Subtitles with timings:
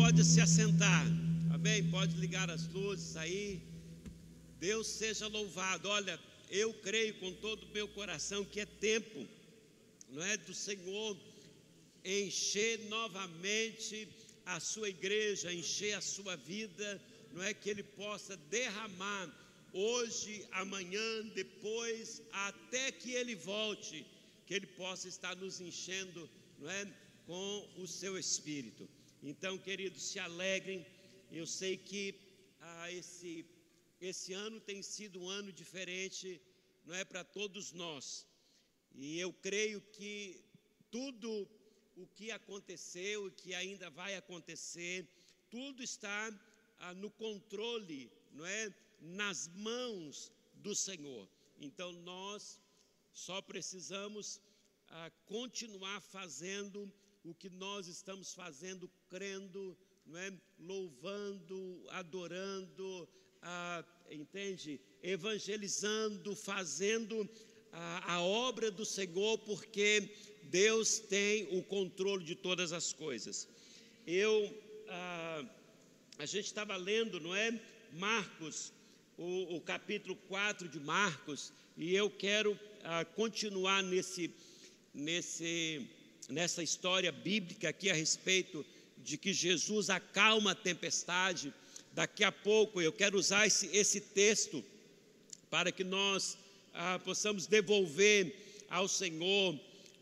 [0.00, 1.04] pode se assentar.
[1.52, 1.90] Amém?
[1.90, 3.60] Pode ligar as luzes aí.
[4.58, 5.90] Deus seja louvado.
[5.90, 9.28] Olha, eu creio com todo o meu coração que é tempo,
[10.08, 11.14] não é do Senhor
[12.02, 14.08] encher novamente
[14.46, 16.88] a sua igreja, encher a sua vida,
[17.34, 19.28] não é que ele possa derramar
[19.70, 24.06] hoje, amanhã, depois, até que ele volte,
[24.46, 26.26] que ele possa estar nos enchendo,
[26.58, 26.86] não é,
[27.26, 28.88] com o seu espírito.
[29.22, 30.86] Então, queridos, se alegrem.
[31.30, 32.14] Eu sei que
[32.60, 33.44] ah, esse
[34.00, 36.40] esse ano tem sido um ano diferente,
[36.86, 38.26] não é para todos nós.
[38.94, 40.42] E eu creio que
[40.90, 41.46] tudo
[41.96, 45.06] o que aconteceu e que ainda vai acontecer,
[45.50, 46.32] tudo está
[46.78, 51.28] ah, no controle, não é, nas mãos do Senhor.
[51.58, 52.58] Então nós
[53.12, 54.40] só precisamos
[54.88, 56.90] ah, continuar fazendo
[57.24, 59.76] o que nós estamos fazendo, crendo,
[60.06, 63.08] não é, louvando, adorando,
[63.42, 64.80] ah, entende?
[65.02, 67.28] Evangelizando, fazendo
[67.72, 70.10] a, a, obra do Senhor, porque
[70.44, 73.48] Deus tem o controle de todas as coisas.
[74.06, 74.52] Eu,
[74.88, 75.44] ah,
[76.18, 77.58] a gente estava lendo, não é?
[77.92, 78.72] Marcos,
[79.16, 84.34] o, o, capítulo 4 de Marcos, e eu quero ah, continuar nesse,
[84.94, 85.88] nesse,
[86.30, 88.64] nessa história bíblica aqui a respeito
[88.98, 91.52] de que Jesus acalma a tempestade
[91.92, 94.64] Daqui a pouco eu quero usar esse, esse texto
[95.50, 96.38] para que nós
[96.72, 98.32] ah, possamos devolver
[98.68, 99.58] ao Senhor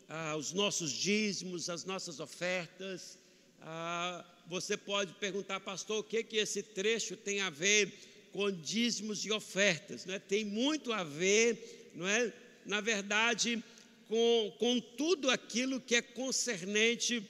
[0.08, 3.18] ah, os nossos dízimos, as nossas ofertas.
[3.62, 7.90] Ah, você pode perguntar, pastor, o que, que esse trecho tem a ver
[8.32, 10.04] com dízimos e ofertas?
[10.04, 10.18] Não é?
[10.18, 12.30] Tem muito a ver, não é?
[12.66, 13.64] na verdade,
[14.08, 17.22] com, com tudo aquilo que é concernente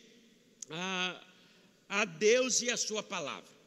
[0.70, 1.26] a,
[1.88, 3.58] a Deus e a Sua palavra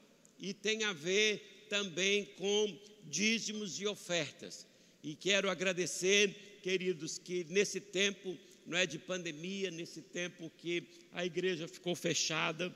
[0.42, 4.66] e tem a ver também com dízimos e ofertas.
[5.04, 10.84] E quero agradecer, queridos, que nesse tempo, não é de pandemia, nesse tempo que
[11.14, 12.76] a igreja ficou fechada,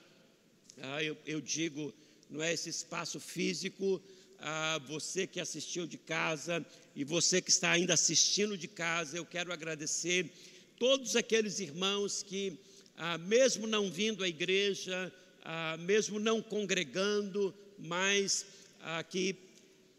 [0.77, 1.93] ah, eu, eu, digo,
[2.29, 4.01] não é esse espaço físico,
[4.39, 6.65] ah, você que assistiu de casa
[6.95, 10.31] e você que está ainda assistindo de casa, eu quero agradecer
[10.77, 12.57] todos aqueles irmãos que,
[12.97, 15.11] ah, mesmo não vindo à igreja,
[15.43, 18.45] ah, mesmo não congregando, mas
[18.81, 19.35] ah, que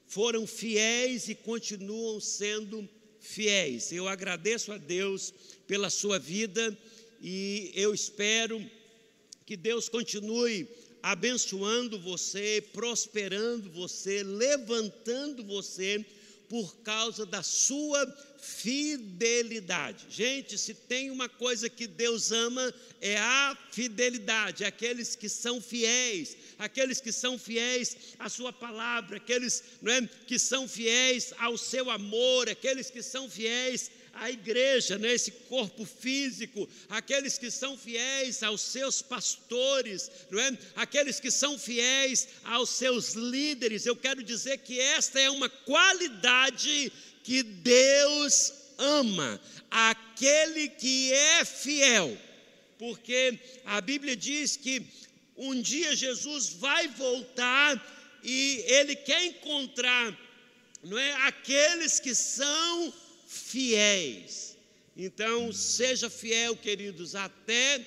[0.06, 2.88] foram fiéis e continuam sendo
[3.20, 3.90] fiéis.
[3.92, 5.32] Eu agradeço a Deus
[5.66, 6.76] pela sua vida
[7.20, 8.64] e eu espero
[9.44, 10.68] que Deus continue
[11.06, 16.04] abençoando você, prosperando você, levantando você
[16.48, 18.04] por causa da sua
[18.40, 20.06] fidelidade.
[20.10, 26.36] Gente, se tem uma coisa que Deus ama, é a fidelidade, aqueles que são fiéis,
[26.58, 32.48] aqueles que são fiéis à sua palavra, aqueles é, que são fiéis ao seu amor,
[32.48, 38.60] aqueles que são fiéis à igreja, né, esse corpo físico, aqueles que são fiéis aos
[38.60, 40.58] seus pastores, não é?
[40.74, 43.86] aqueles que são fiéis aos seus líderes.
[43.86, 49.40] Eu quero dizer que esta é uma qualidade que Deus ama,
[49.70, 52.16] aquele que é fiel,
[52.78, 54.82] porque a Bíblia diz que
[55.36, 60.16] um dia Jesus vai voltar e ele quer encontrar,
[60.82, 62.92] não é, aqueles que são
[63.36, 64.56] fiéis.
[64.96, 67.86] Então, seja fiel, queridos, até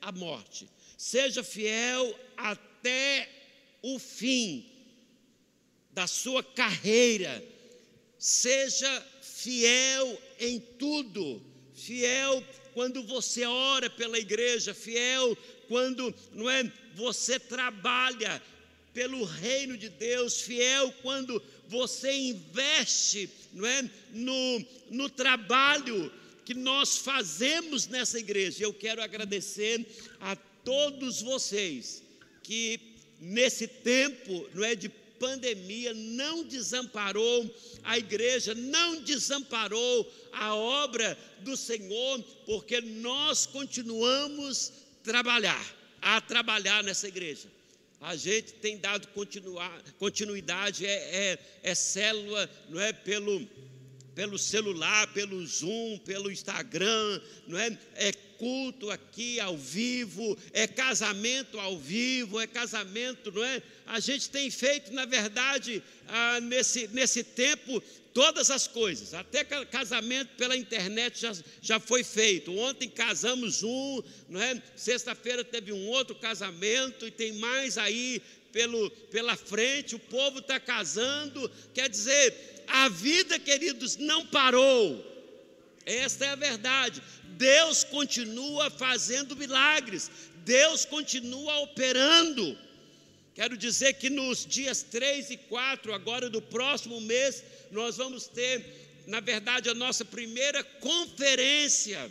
[0.00, 0.68] a morte.
[0.96, 3.28] Seja fiel até
[3.82, 4.70] o fim
[5.90, 7.44] da sua carreira.
[8.18, 11.42] Seja fiel em tudo.
[11.74, 12.42] Fiel
[12.72, 15.36] quando você ora pela igreja, fiel
[15.68, 18.42] quando não é você trabalha
[18.92, 26.12] pelo reino de Deus, fiel quando você investe não é, no, no trabalho
[26.44, 28.64] que nós fazemos nessa igreja.
[28.64, 29.84] Eu quero agradecer
[30.20, 32.02] a todos vocês
[32.42, 32.78] que
[33.20, 34.88] nesse tempo não é de
[35.18, 45.74] pandemia não desamparou a igreja, não desamparou a obra do Senhor, porque nós continuamos trabalhar,
[46.00, 47.48] a trabalhar nessa igreja.
[48.00, 49.08] A gente tem dado
[49.98, 50.92] continuidade, é,
[51.32, 53.46] é, é célula, não é pelo,
[54.14, 57.78] pelo celular, pelo Zoom, pelo Instagram, não é?
[57.94, 63.62] É culto aqui ao vivo, é casamento ao vivo, é casamento, não é?
[63.86, 70.30] A gente tem feito, na verdade, ah, nesse, nesse tempo, todas as coisas, até casamento
[70.36, 72.56] pela internet já, já foi feito.
[72.56, 74.62] Ontem casamos um, não é?
[74.74, 78.22] Sexta-feira teve um outro casamento e tem mais aí
[78.52, 81.50] pelo, pela frente, o povo está casando.
[81.74, 85.15] Quer dizer, a vida, queridos, não parou.
[85.86, 87.00] Esta é a verdade.
[87.38, 90.10] Deus continua fazendo milagres,
[90.44, 92.58] Deus continua operando.
[93.34, 98.64] Quero dizer que nos dias 3 e 4, agora do próximo mês, nós vamos ter,
[99.06, 102.10] na verdade, a nossa primeira conferência,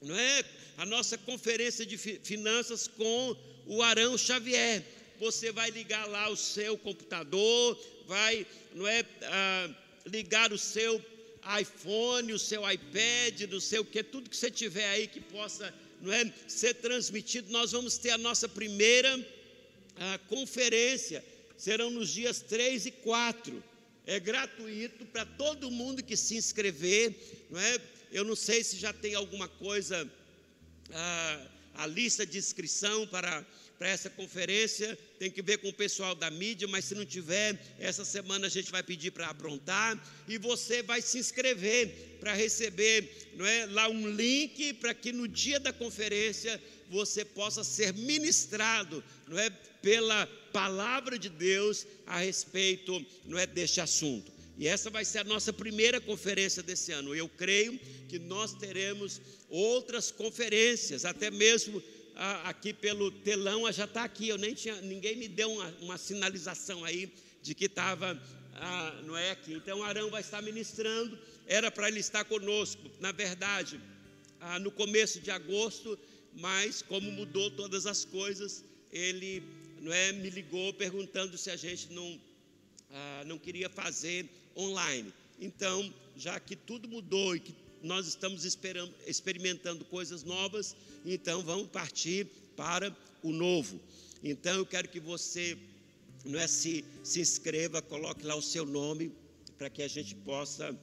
[0.00, 0.44] não é?
[0.78, 3.36] A nossa conferência de finanças com
[3.66, 4.82] o Arão Xavier.
[5.20, 9.70] Você vai ligar lá o seu computador, vai, não é, ah,
[10.06, 11.02] ligar o seu
[11.60, 15.72] iPhone, o seu iPad, não sei o que, tudo que você tiver aí que possa
[16.00, 19.18] não é, ser transmitido, nós vamos ter a nossa primeira
[19.98, 21.24] a conferência,
[21.56, 23.64] serão nos dias 3 e 4.
[24.06, 27.14] É gratuito para todo mundo que se inscrever,
[27.50, 27.80] não é?
[28.12, 30.08] Eu não sei se já tem alguma coisa,
[30.92, 33.44] a, a lista de inscrição para
[33.78, 37.58] para essa conferência, tem que ver com o pessoal da mídia, mas se não tiver,
[37.78, 43.30] essa semana a gente vai pedir para aprontar e você vai se inscrever para receber
[43.36, 49.02] não é, lá um link para que no dia da conferência você possa ser ministrado
[49.28, 49.50] não é,
[49.82, 54.36] pela palavra de Deus a respeito não é, deste assunto.
[54.58, 57.14] E essa vai ser a nossa primeira conferência desse ano.
[57.14, 59.20] Eu creio que nós teremos
[59.50, 61.82] outras conferências, até mesmo
[62.44, 64.28] aqui pelo telão, já está aqui.
[64.28, 68.20] Eu nem tinha, ninguém me deu uma, uma sinalização aí de que estava,
[68.54, 69.52] ah, não é aqui.
[69.52, 71.18] Então Arão vai estar ministrando.
[71.46, 73.80] Era para ele estar conosco, na verdade,
[74.40, 75.98] ah, no começo de agosto,
[76.34, 79.42] mas como mudou todas as coisas, ele
[79.80, 82.20] não é, me ligou perguntando se a gente não,
[82.90, 85.12] ah, não queria fazer online.
[85.38, 87.54] Então, já que tudo mudou e que
[87.86, 88.44] nós estamos
[89.06, 93.80] experimentando coisas novas, então vamos partir para o novo.
[94.22, 95.56] Então eu quero que você
[96.24, 99.12] não é, se, se inscreva, coloque lá o seu nome,
[99.56, 100.76] para que a gente possa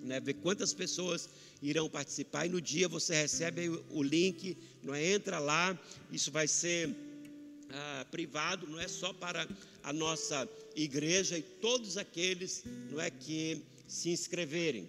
[0.00, 1.28] né, ver quantas pessoas
[1.62, 2.46] irão participar.
[2.46, 5.78] E no dia você recebe o link, não é, entra lá,
[6.10, 6.96] isso vai ser
[7.70, 9.46] ah, privado, não é só para
[9.82, 14.88] a nossa igreja e todos aqueles não é, que se inscreverem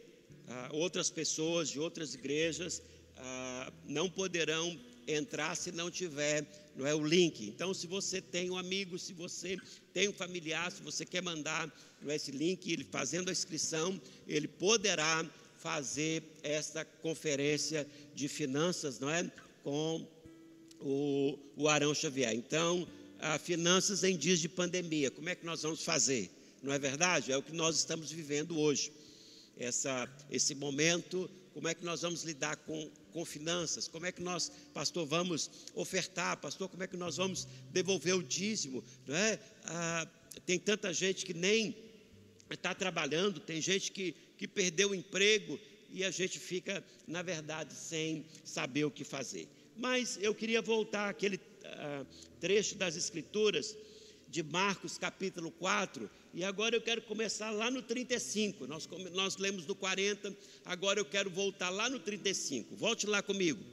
[0.49, 2.81] ah, outras pessoas de outras igrejas
[3.17, 7.45] ah, não poderão entrar se não tiver não é o link.
[7.45, 9.57] Então, se você tem um amigo, se você
[9.93, 11.69] tem um familiar, se você quer mandar
[12.01, 15.25] não é, esse link, ele fazendo a inscrição, ele poderá
[15.57, 17.85] fazer esta conferência
[18.15, 19.29] de finanças, não é,
[19.61, 20.07] com
[20.79, 22.33] o, o Arão Xavier.
[22.33, 22.87] Então,
[23.19, 26.31] a finanças em dias de pandemia, como é que nós vamos fazer?
[26.63, 27.31] Não é verdade?
[27.31, 28.91] É o que nós estamos vivendo hoje
[29.59, 34.21] essa, esse momento, como é que nós vamos lidar com, com finanças, como é que
[34.21, 39.37] nós, pastor, vamos ofertar, pastor, como é que nós vamos devolver o dízimo, não é?
[39.65, 40.07] Ah,
[40.45, 41.75] tem tanta gente que nem
[42.49, 45.59] está trabalhando, tem gente que, que perdeu o emprego
[45.91, 49.47] e a gente fica, na verdade, sem saber o que fazer.
[49.75, 52.05] Mas eu queria voltar àquele ah,
[52.39, 53.75] trecho das Escrituras
[54.29, 58.67] de Marcos capítulo 4, e agora eu quero começar lá no 35.
[58.67, 62.75] Nós, nós lemos no 40, agora eu quero voltar lá no 35.
[62.75, 63.63] Volte lá comigo.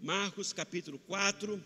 [0.00, 1.62] Marcos capítulo 4.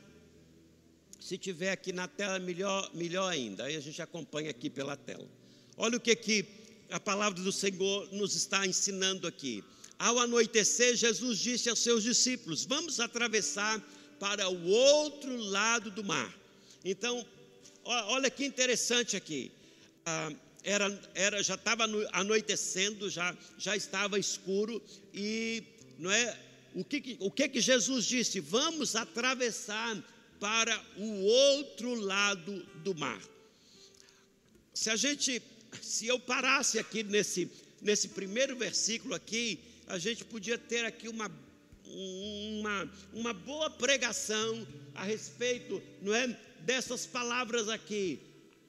[1.21, 3.65] Se tiver aqui na tela, melhor, melhor ainda.
[3.65, 5.29] Aí a gente acompanha aqui pela tela.
[5.77, 6.45] Olha o que, que
[6.91, 9.65] a palavra do Senhor nos está ensinando aqui.
[10.03, 13.81] Ao anoitecer, Jesus disse aos seus discípulos: Vamos atravessar
[14.19, 16.37] para o outro lado do mar.
[16.85, 17.25] Então,
[17.85, 19.53] olha que interessante aqui.
[20.05, 20.33] Ah,
[20.65, 24.83] era, era, já estava anoitecendo, já, já estava escuro,
[25.15, 25.63] e
[26.01, 26.37] não é,
[26.75, 28.41] o, que, o que, que Jesus disse?
[28.41, 30.03] Vamos atravessar
[30.41, 33.23] para o outro lado do mar.
[34.75, 35.41] Se a gente,
[35.81, 37.49] se eu parasse aqui nesse,
[37.81, 39.61] nesse primeiro versículo aqui,
[39.93, 41.31] a gente podia ter aqui uma,
[41.85, 46.29] uma, uma boa pregação a respeito, não é,
[46.61, 48.19] dessas palavras aqui.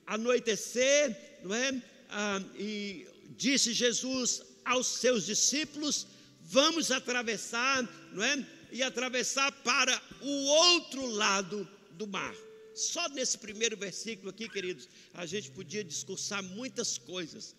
[0.06, 1.82] Anoitecer, não é?
[2.10, 6.08] Ah, e disse Jesus aos seus discípulos:
[6.42, 8.46] vamos atravessar, não é?
[8.70, 12.36] E atravessar para o outro lado do mar.
[12.76, 17.56] Só nesse primeiro versículo aqui, queridos, a gente podia discursar muitas coisas.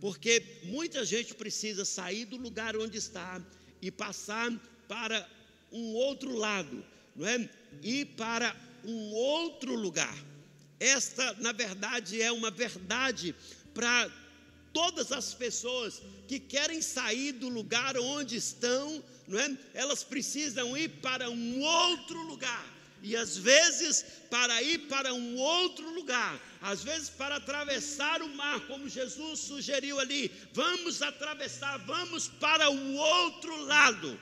[0.00, 3.42] Porque muita gente precisa sair do lugar onde está
[3.82, 4.50] e passar
[4.86, 5.28] para
[5.72, 7.48] um outro lado, não é?
[7.82, 10.16] Ir para um outro lugar.
[10.78, 13.34] Esta, na verdade, é uma verdade
[13.74, 14.10] para
[14.72, 19.58] todas as pessoas que querem sair do lugar onde estão, não é?
[19.74, 22.77] Elas precisam ir para um outro lugar.
[23.02, 28.60] E às vezes, para ir para um outro lugar, às vezes para atravessar o mar,
[28.66, 34.20] como Jesus sugeriu ali, vamos atravessar, vamos para o outro lado.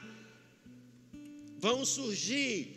[1.59, 2.77] Vão surgir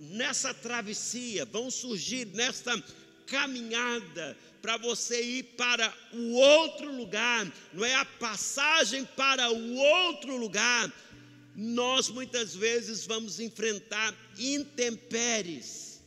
[0.00, 2.82] nessa travessia, vão surgir nessa
[3.26, 10.36] caminhada para você ir para o outro lugar, não é a passagem para o outro
[10.36, 10.92] lugar.
[11.54, 16.00] Nós muitas vezes vamos enfrentar intempéries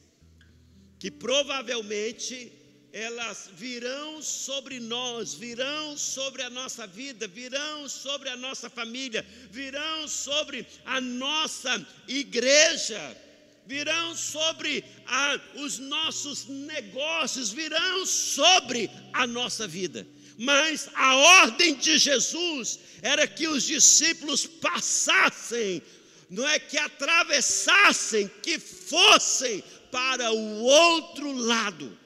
[0.99, 2.51] que provavelmente
[2.91, 10.07] elas virão sobre nós, virão sobre a nossa vida, virão sobre a nossa família, virão
[10.07, 13.25] sobre a nossa igreja
[13.65, 20.05] virão sobre a, os nossos negócios, virão sobre a nossa vida.
[20.37, 25.81] Mas a ordem de Jesus era que os discípulos passassem,
[26.29, 31.97] não é que atravessassem, que fossem para o outro lado.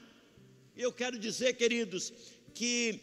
[0.78, 2.14] Eu quero dizer, queridos,
[2.54, 3.00] que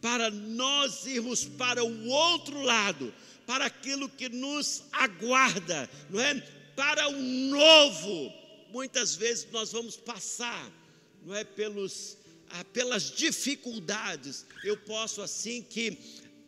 [0.00, 3.12] para nós irmos para o outro lado,
[3.46, 6.34] para aquilo que nos aguarda, não é?
[6.76, 8.32] para o novo,
[8.70, 10.70] muitas vezes nós vamos passar,
[11.24, 12.17] não é pelos
[12.72, 14.46] pelas dificuldades.
[14.64, 15.98] Eu posso assim que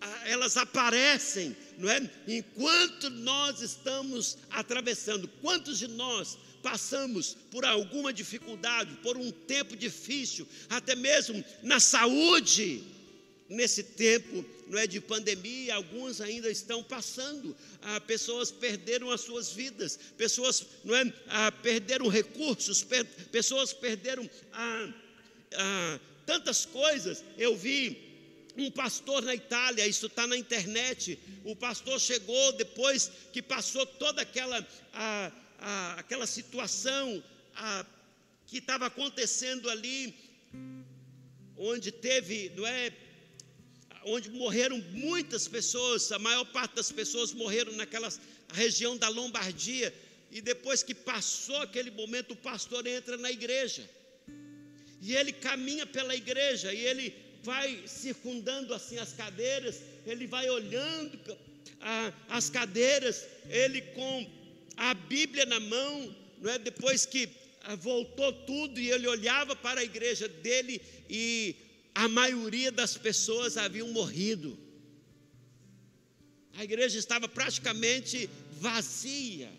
[0.00, 2.10] ah, elas aparecem, não é?
[2.26, 10.46] Enquanto nós estamos atravessando, quantos de nós passamos por alguma dificuldade, por um tempo difícil,
[10.68, 12.82] até mesmo na saúde,
[13.48, 17.56] nesse tempo não é de pandemia, alguns ainda estão passando.
[17.82, 24.28] Ah, pessoas perderam as suas vidas, pessoas não é, ah, perderam recursos, per, pessoas perderam
[24.52, 24.94] ah,
[25.54, 27.24] ah, tantas coisas.
[27.36, 28.10] Eu vi
[28.56, 31.18] um pastor na Itália, isso está na internet.
[31.44, 34.66] O pastor chegou depois que passou toda aquela,
[35.96, 37.22] aquela situação
[38.46, 40.14] que estava acontecendo ali,
[41.56, 42.92] onde teve, não é?
[44.04, 48.08] onde morreram muitas pessoas, a maior parte das pessoas morreram naquela
[48.52, 49.94] região da Lombardia.
[50.30, 53.88] E depois que passou aquele momento, o pastor entra na igreja.
[55.00, 61.18] E ele caminha pela igreja e ele vai circundando assim as cadeiras, ele vai olhando
[62.28, 64.30] as cadeiras, ele com
[64.76, 66.58] a Bíblia na mão, não é?
[66.58, 67.28] Depois que
[67.62, 71.56] ah, voltou tudo e ele olhava para a igreja dele e
[71.94, 74.58] a maioria das pessoas haviam morrido.
[76.54, 79.50] A igreja estava praticamente vazia.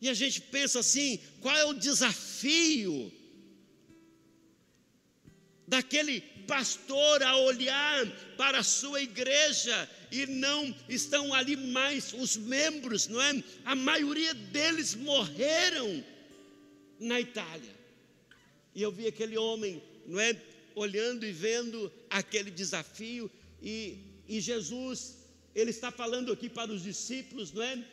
[0.00, 3.12] E a gente pensa assim: qual é o desafio
[5.70, 8.04] daquele pastor a olhar
[8.36, 13.42] para a sua igreja e não estão ali mais os membros, não é?
[13.64, 16.04] A maioria deles morreram
[16.98, 17.72] na Itália.
[18.74, 20.36] E eu vi aquele homem, não é?
[20.74, 23.30] olhando e vendo aquele desafio,
[23.62, 25.18] e, e Jesus,
[25.54, 27.84] ele está falando aqui para os discípulos, não é?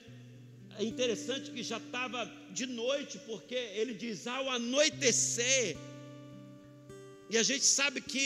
[0.80, 5.76] É interessante que já estava de noite, porque ele diz ao anoitecer,
[7.30, 8.26] e a gente sabe que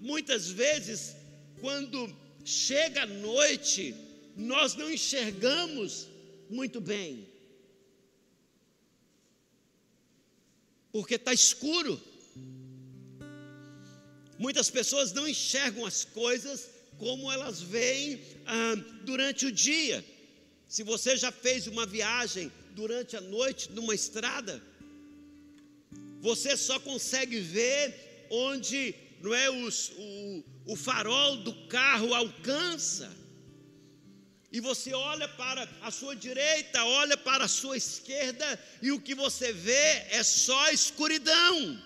[0.00, 1.14] muitas vezes,
[1.60, 2.14] quando
[2.44, 3.94] chega a noite,
[4.36, 6.08] nós não enxergamos
[6.48, 7.26] muito bem,
[10.90, 12.00] porque está escuro.
[14.38, 18.74] Muitas pessoas não enxergam as coisas como elas veem ah,
[19.04, 20.04] durante o dia.
[20.68, 24.62] Se você já fez uma viagem durante a noite numa estrada,
[26.20, 33.10] você só consegue ver onde não é os, o, o farol do carro alcança.
[34.50, 39.14] E você olha para a sua direita, olha para a sua esquerda, e o que
[39.14, 41.78] você vê é só escuridão.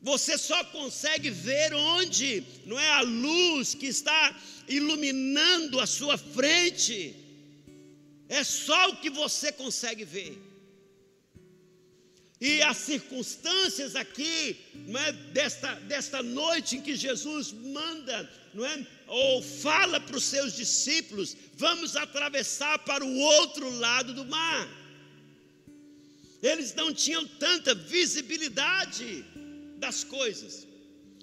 [0.00, 7.12] Você só consegue ver onde não é a luz que está iluminando a sua frente.
[8.28, 10.45] É só o que você consegue ver.
[12.40, 18.86] E as circunstâncias aqui, não é, desta, desta noite em que Jesus manda, não é,
[19.06, 24.68] ou fala para os seus discípulos, vamos atravessar para o outro lado do mar.
[26.42, 29.24] eles não tinham tanta visibilidade
[29.78, 30.66] das coisas.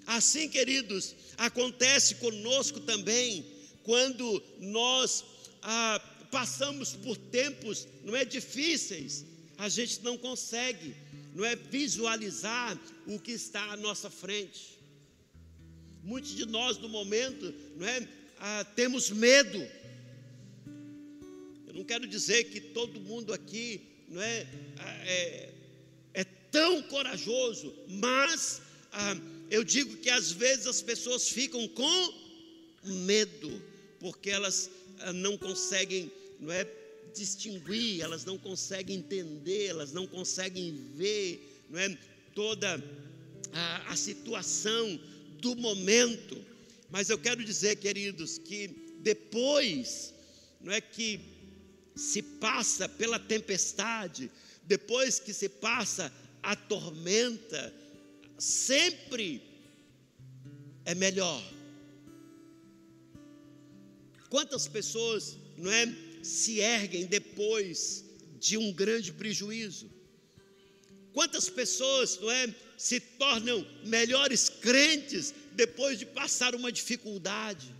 [0.06, 3.46] Assim, queridos, acontece conosco também
[3.84, 5.24] quando nós
[5.62, 9.24] ah, passamos por tempos, não é difíceis,
[9.56, 10.94] a gente não consegue,
[11.34, 14.78] não é visualizar o que está à nossa frente.
[16.02, 19.58] Muitos de nós no momento, não é, ah, temos medo.
[21.66, 24.46] Eu não quero dizer que todo mundo aqui, não é,
[24.78, 25.52] ah, é,
[26.14, 28.62] é tão corajoso, mas
[28.92, 29.16] ah,
[29.50, 32.14] eu digo que às vezes as pessoas ficam com
[32.84, 33.60] medo,
[33.98, 36.64] porque elas ah, não conseguem, não é,
[37.14, 41.96] distinguir, elas não conseguem entender, elas não conseguem ver, não é,
[42.34, 42.82] toda
[43.52, 45.00] a, a situação
[45.40, 46.36] do momento.
[46.90, 48.68] Mas eu quero dizer, queridos, que
[49.00, 50.14] depois,
[50.60, 51.20] não é que
[51.94, 54.30] se passa pela tempestade,
[54.64, 57.72] depois que se passa a tormenta,
[58.38, 59.42] sempre
[60.84, 61.42] é melhor.
[64.28, 65.86] Quantas pessoas, não é,
[66.24, 68.04] se erguem depois
[68.40, 69.90] de um grande prejuízo?
[71.12, 77.72] Quantas pessoas, não é, se tornam melhores crentes depois de passar uma dificuldade?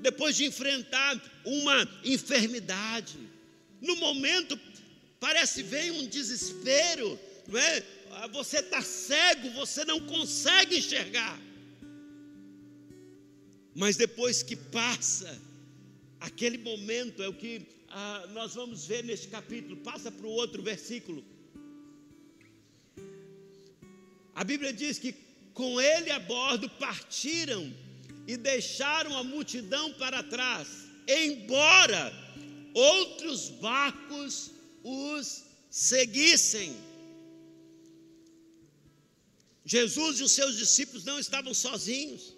[0.00, 3.18] Depois de enfrentar uma enfermidade?
[3.80, 4.58] No momento
[5.20, 7.84] parece vem um desespero, não é?
[8.10, 11.40] Ah, você está cego, você não consegue enxergar.
[13.74, 15.40] Mas depois que passa,
[16.20, 19.76] aquele momento é o que ah, nós vamos ver neste capítulo.
[19.78, 21.24] Passa para o outro versículo.
[24.34, 25.14] A Bíblia diz que
[25.52, 27.74] com ele a bordo partiram
[28.26, 30.68] e deixaram a multidão para trás,
[31.08, 32.12] embora
[32.74, 34.52] outros barcos
[34.84, 36.76] os seguissem.
[39.64, 42.37] Jesus e os seus discípulos não estavam sozinhos.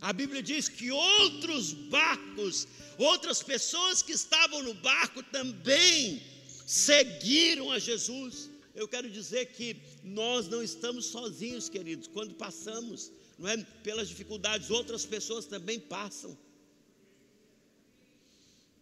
[0.00, 6.22] A Bíblia diz que outros barcos, outras pessoas que estavam no barco também
[6.66, 8.50] seguiram a Jesus.
[8.74, 12.06] Eu quero dizer que nós não estamos sozinhos, queridos.
[12.06, 16.38] Quando passamos, não é, pelas dificuldades, outras pessoas também passam.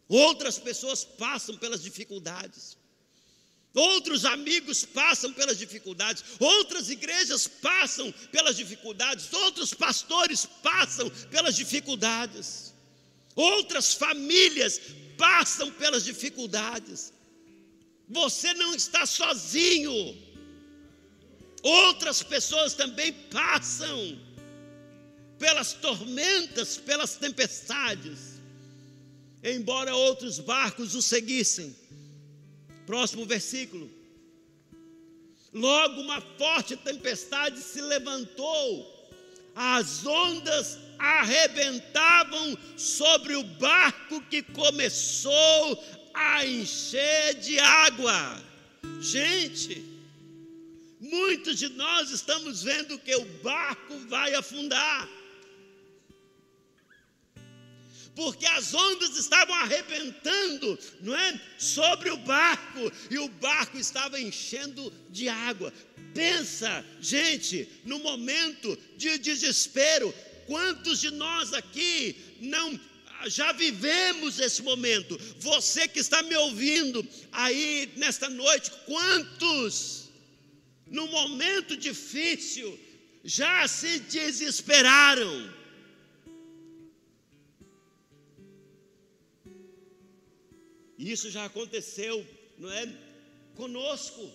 [0.08, 2.76] Outras pessoas passam pelas dificuldades.
[3.76, 12.72] Outros amigos passam pelas dificuldades, outras igrejas passam pelas dificuldades, outros pastores passam pelas dificuldades,
[13.34, 14.80] outras famílias
[15.18, 17.12] passam pelas dificuldades.
[18.08, 20.24] Você não está sozinho.
[21.62, 24.18] Outras pessoas também passam
[25.38, 28.40] pelas tormentas, pelas tempestades,
[29.44, 31.76] embora outros barcos o seguissem
[32.86, 33.90] Próximo versículo.
[35.52, 39.10] Logo uma forte tempestade se levantou,
[39.54, 48.42] as ondas arrebentavam sobre o barco que começou a encher de água.
[49.00, 49.82] Gente,
[51.00, 55.08] muitos de nós estamos vendo que o barco vai afundar
[58.16, 61.38] porque as ondas estavam arrebentando, não é?
[61.58, 65.70] Sobre o barco, e o barco estava enchendo de água.
[66.14, 70.12] Pensa, gente, no momento de desespero,
[70.46, 72.80] quantos de nós aqui não
[73.26, 75.18] já vivemos esse momento?
[75.38, 80.08] Você que está me ouvindo aí nesta noite, quantos
[80.86, 82.78] no momento difícil
[83.22, 85.55] já se desesperaram?
[90.98, 92.26] Isso já aconteceu,
[92.58, 92.88] não é?
[93.54, 94.30] Conosco.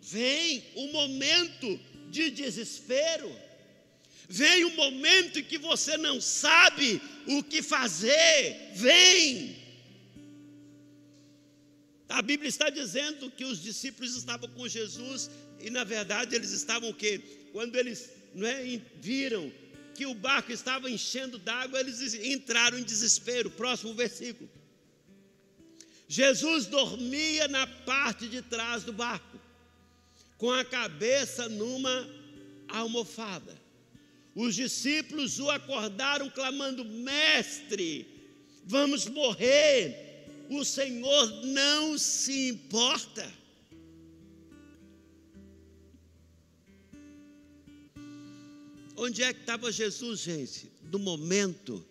[0.00, 3.34] Vem um momento de desespero.
[4.28, 8.72] Vem um momento em que você não sabe o que fazer.
[8.74, 9.56] Vem.
[12.08, 16.90] A Bíblia está dizendo que os discípulos estavam com Jesus e na verdade eles estavam
[16.90, 17.20] o quê?
[17.52, 19.52] Quando eles não é, viram
[19.94, 23.50] que o barco estava enchendo d'água, eles entraram em desespero.
[23.50, 24.48] Próximo versículo.
[26.08, 29.38] Jesus dormia na parte de trás do barco,
[30.38, 32.08] com a cabeça numa
[32.68, 33.56] almofada.
[34.34, 38.06] Os discípulos o acordaram, clamando: Mestre,
[38.64, 40.04] vamos morrer.
[40.48, 43.28] O Senhor não se importa.
[48.96, 50.70] Onde é que estava Jesus, gente?
[50.84, 51.84] No momento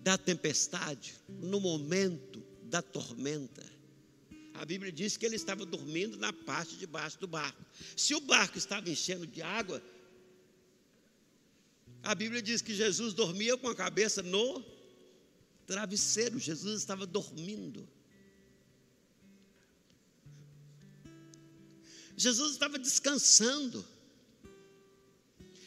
[0.00, 3.64] da tempestade, no momento da tormenta.
[4.54, 7.62] A Bíblia diz que ele estava dormindo na parte de baixo do barco.
[7.96, 9.82] Se o barco estava enchendo de água,
[12.02, 14.64] a Bíblia diz que Jesus dormia com a cabeça no
[15.66, 16.38] travesseiro.
[16.38, 17.86] Jesus estava dormindo.
[22.16, 23.84] Jesus estava descansando.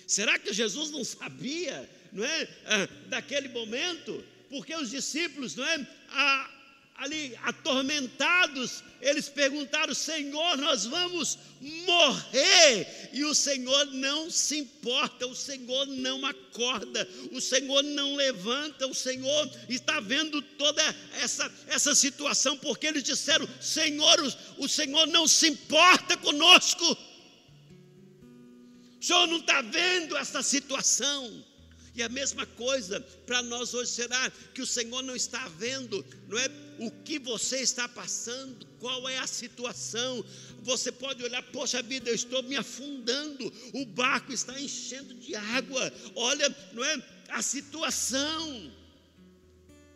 [0.08, 4.26] Será que Jesus não sabia, não é, ah, daquele momento?
[4.50, 6.59] Porque os discípulos, não é, ah,
[7.00, 11.38] ali atormentados, eles perguntaram: Senhor, nós vamos
[11.86, 13.10] morrer.
[13.14, 18.94] E o Senhor não se importa, o Senhor não acorda, o Senhor não levanta, o
[18.94, 20.84] Senhor está vendo toda
[21.22, 24.20] essa, essa situação, porque eles disseram: Senhor,
[24.58, 26.98] o, o Senhor não se importa conosco.
[29.02, 31.46] O Senhor não está vendo essa situação.
[31.96, 36.38] E a mesma coisa para nós hoje será que o Senhor não está vendo, não
[36.38, 36.50] é
[36.80, 40.24] o que você está passando, qual é a situação.
[40.62, 45.92] Você pode olhar, poxa vida, eu estou me afundando, o barco está enchendo de água.
[46.16, 48.72] Olha, não é a situação.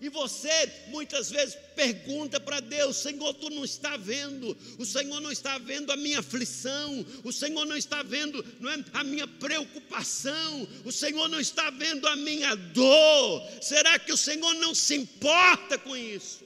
[0.03, 0.49] E você
[0.87, 5.93] muitas vezes pergunta para Deus: Senhor, tu não está vendo, o Senhor não está vendo
[5.93, 11.29] a minha aflição, o Senhor não está vendo não é, a minha preocupação, o Senhor
[11.29, 13.49] não está vendo a minha dor.
[13.61, 16.43] Será que o Senhor não se importa com isso?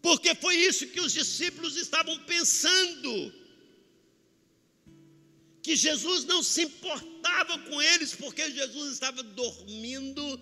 [0.00, 3.34] Porque foi isso que os discípulos estavam pensando
[5.60, 7.13] que Jesus não se importava
[7.74, 10.40] com eles, porque Jesus estava dormindo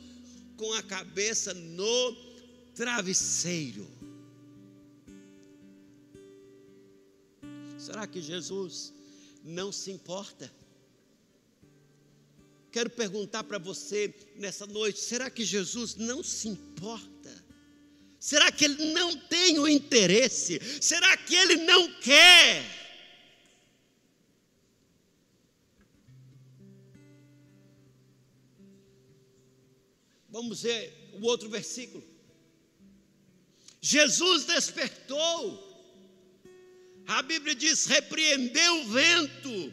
[0.57, 2.17] com a cabeça no
[2.75, 3.91] travesseiro.
[7.79, 8.93] Será que Jesus
[9.43, 10.53] não se importa?
[12.71, 17.43] Quero perguntar para você nessa noite: será que Jesus não se importa?
[18.21, 20.61] Será que ele não tem o interesse?
[20.81, 22.82] Será que ele não quer?
[30.33, 32.03] Vamos ver o outro versículo.
[33.83, 35.71] Jesus despertou.
[37.07, 39.73] A Bíblia diz: repreendeu o vento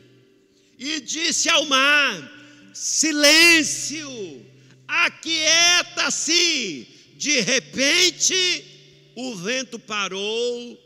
[0.78, 4.46] e disse ao mar: silêncio,
[4.86, 6.88] aquieta-se.
[7.16, 10.78] De repente, o vento parou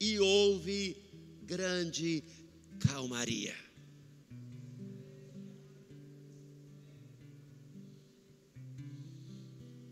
[0.00, 0.96] e houve
[1.42, 2.24] grande
[2.80, 3.67] calmaria.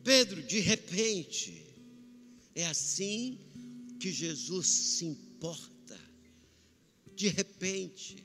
[0.06, 1.66] Pedro, de repente,
[2.54, 3.40] é assim
[3.98, 6.00] que Jesus se importa.
[7.16, 8.24] De repente,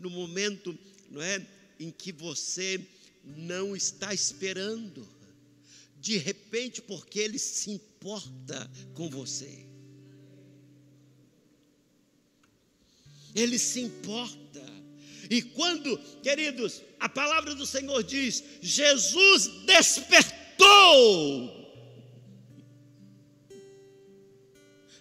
[0.00, 0.76] no momento,
[1.08, 1.46] não é,
[1.78, 2.84] em que você
[3.22, 5.08] não está esperando.
[6.00, 9.68] De repente, porque ele se importa com você.
[13.36, 14.64] Ele se importa.
[15.30, 20.33] E quando, queridos, a palavra do Senhor diz: Jesus despertou
[20.84, 21.64] despertou.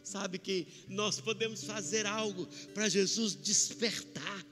[0.04, 4.46] Sabe que nós podemos fazer algo para Jesus despertar.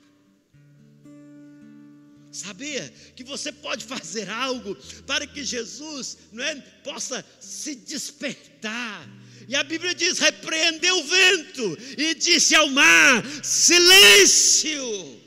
[2.31, 9.07] Sabia que você pode fazer algo para que Jesus não é, possa se despertar.
[9.47, 15.21] E a Bíblia diz: repreendeu o vento e disse ao mar: silêncio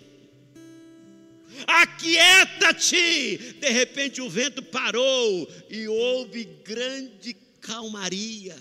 [1.67, 3.37] aquieta-te.
[3.61, 8.57] De repente o vento parou e houve grande calmaria.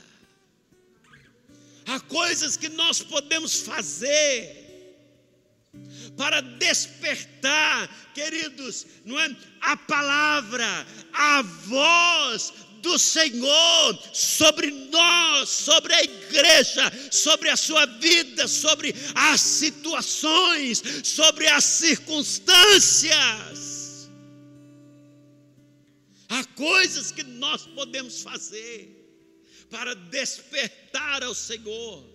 [1.85, 4.63] Há coisas que nós podemos fazer
[6.15, 9.35] para despertar, queridos, não é?
[9.59, 12.53] A palavra, a voz
[12.83, 21.47] do Senhor sobre nós, sobre a igreja, sobre a sua vida, sobre as situações, sobre
[21.47, 24.11] as circunstâncias.
[26.27, 28.99] Há coisas que nós podemos fazer
[29.71, 32.12] para despertar ao Senhor.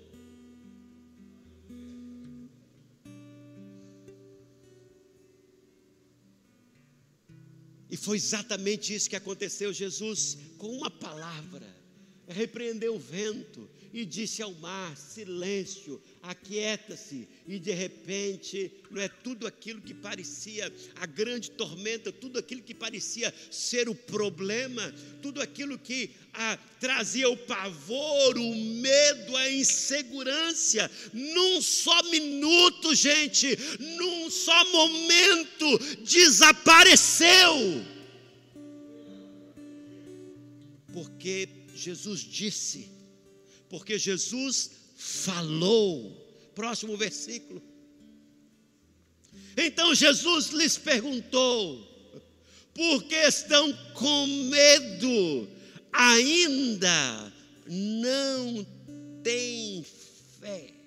[7.91, 9.73] E foi exatamente isso que aconteceu.
[9.73, 11.67] Jesus, com uma palavra,
[12.27, 17.29] repreendeu o vento e disse ao mar: silêncio, aquieta-se.
[17.47, 22.75] E de repente, não é tudo aquilo que parecia a grande tormenta, tudo aquilo que
[22.75, 30.91] parecia ser o problema, tudo aquilo que ah, trazia o pavor, o medo, a insegurança,
[31.13, 35.58] num só minuto, gente, num só momento,
[36.05, 37.85] desapareceu.
[40.93, 42.89] Porque Jesus disse,
[43.69, 46.27] porque Jesus falou.
[46.55, 47.63] Próximo versículo.
[49.57, 51.79] Então Jesus lhes perguntou:
[52.75, 55.49] por que estão com medo?
[55.93, 57.33] Ainda
[57.67, 58.67] não
[59.23, 59.85] têm
[60.41, 60.78] fé.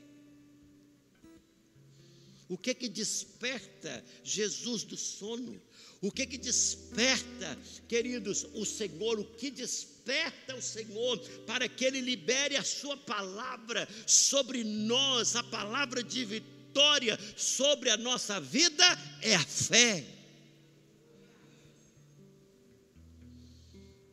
[2.51, 5.57] O que que desperta Jesus do sono?
[6.01, 9.17] O que que desperta, queridos, o Senhor?
[9.21, 15.43] O que desperta o Senhor para que Ele libere a Sua palavra sobre nós, a
[15.43, 18.83] palavra de vitória sobre a nossa vida
[19.21, 20.03] é a fé.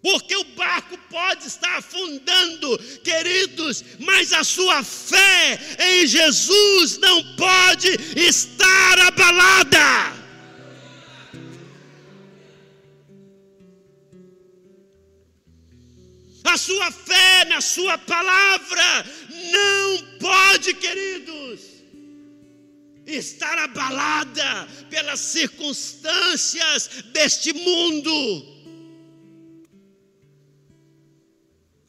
[0.01, 7.89] Porque o barco pode estar afundando, queridos, mas a sua fé em Jesus não pode
[8.17, 10.19] estar abalada.
[16.45, 19.05] A sua fé na sua palavra
[19.53, 21.61] não pode, queridos,
[23.05, 28.58] estar abalada pelas circunstâncias deste mundo.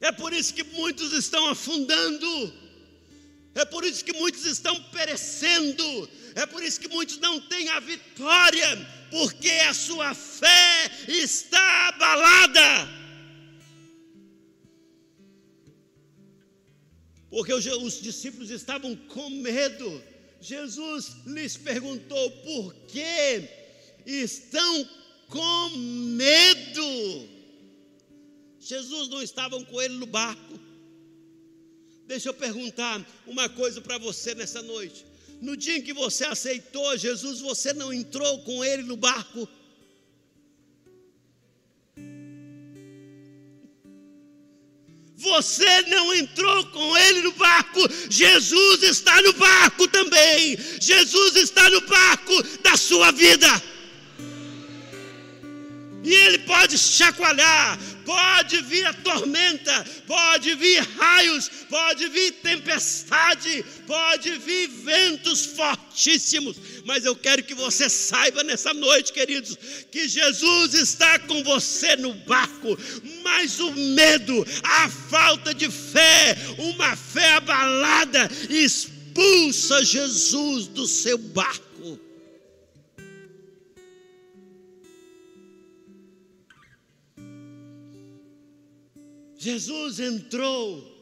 [0.01, 2.53] É por isso que muitos estão afundando.
[3.53, 6.09] É por isso que muitos estão perecendo.
[6.35, 12.99] É por isso que muitos não têm a vitória, porque a sua fé está abalada.
[17.29, 20.03] Porque os discípulos estavam com medo.
[20.39, 23.43] Jesus lhes perguntou: por que
[24.05, 24.89] estão
[25.27, 27.38] com medo?
[28.59, 30.59] Jesus não estava com ele no barco.
[32.05, 35.05] Deixa eu perguntar uma coisa para você nessa noite.
[35.41, 39.47] No dia em que você aceitou Jesus, você não entrou com ele no barco?
[45.15, 50.57] Você não entrou com ele no barco, Jesus está no barco também.
[50.79, 53.47] Jesus está no barco da sua vida.
[56.03, 64.37] E ele pode chacoalhar, pode vir a tormenta, pode vir raios, pode vir tempestade, pode
[64.37, 69.57] vir ventos fortíssimos, mas eu quero que você saiba nessa noite, queridos,
[69.91, 72.77] que Jesus está com você no barco,
[73.21, 81.68] mas o medo, a falta de fé, uma fé abalada, expulsa Jesus do seu barco.
[89.39, 90.99] Jesus entrou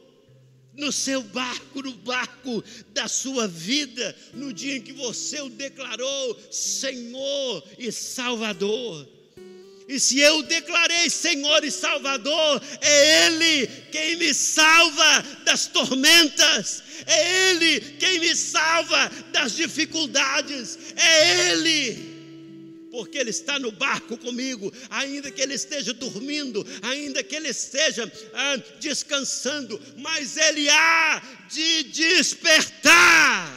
[0.76, 6.40] no seu barco, no barco da sua vida, no dia em que você o declarou
[6.52, 9.10] Senhor e Salvador.
[9.90, 17.50] E se eu declarei Senhor e Salvador, é Ele quem me salva das tormentas, é
[17.50, 22.17] Ele quem me salva das dificuldades, é Ele
[22.98, 28.12] porque Ele está no barco comigo, ainda que Ele esteja dormindo, ainda que Ele esteja
[28.34, 33.56] ah, descansando, mas Ele há de despertar.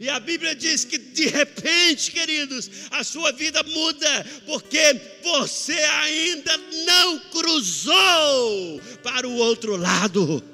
[0.00, 6.56] E a Bíblia diz que de repente, queridos, a sua vida muda, porque você ainda
[6.84, 10.51] não cruzou para o outro lado.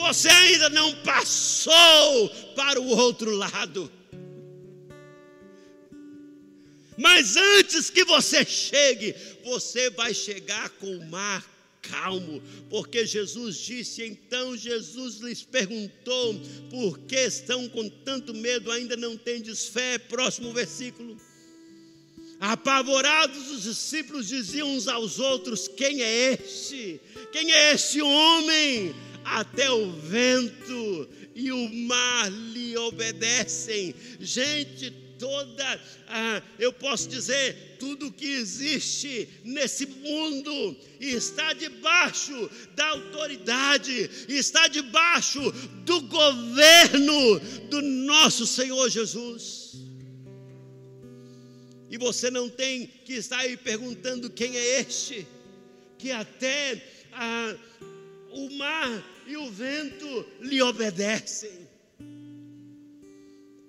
[0.00, 3.90] Você ainda não passou para o outro lado.
[6.96, 11.48] Mas antes que você chegue, você vai chegar com o mar
[11.82, 16.34] calmo, porque Jesus disse: então Jesus lhes perguntou:
[16.70, 18.70] por que estão com tanto medo?
[18.70, 19.98] Ainda não tendes fé?
[19.98, 21.16] Próximo versículo.
[22.38, 27.00] Apavorados, os discípulos diziam uns aos outros: Quem é este?
[27.32, 28.94] Quem é este homem?
[29.24, 33.94] Até o vento e o mar lhe obedecem.
[34.18, 44.10] Gente toda, ah, eu posso dizer, tudo que existe nesse mundo está debaixo da autoridade,
[44.28, 45.40] está debaixo
[45.84, 49.74] do governo do nosso Senhor Jesus.
[51.90, 55.26] E você não tem que estar aí perguntando quem é este,
[55.98, 57.54] que até ah,
[58.32, 61.68] o mar e o vento lhe obedecem.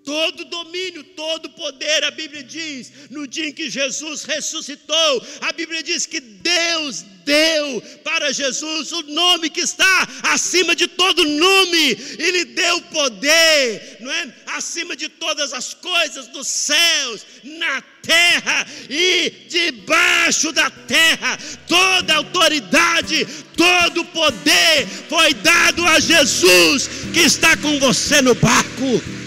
[0.03, 5.83] Todo domínio, todo poder, a Bíblia diz, no dia em que Jesus ressuscitou, a Bíblia
[5.83, 12.45] diz que Deus deu para Jesus o nome que está acima de todo nome, Ele
[12.45, 14.33] deu poder, não é?
[14.47, 21.37] Acima de todas as coisas dos céus, na terra e debaixo da terra,
[21.67, 29.20] toda autoridade, todo poder foi dado a Jesus que está com você no barco.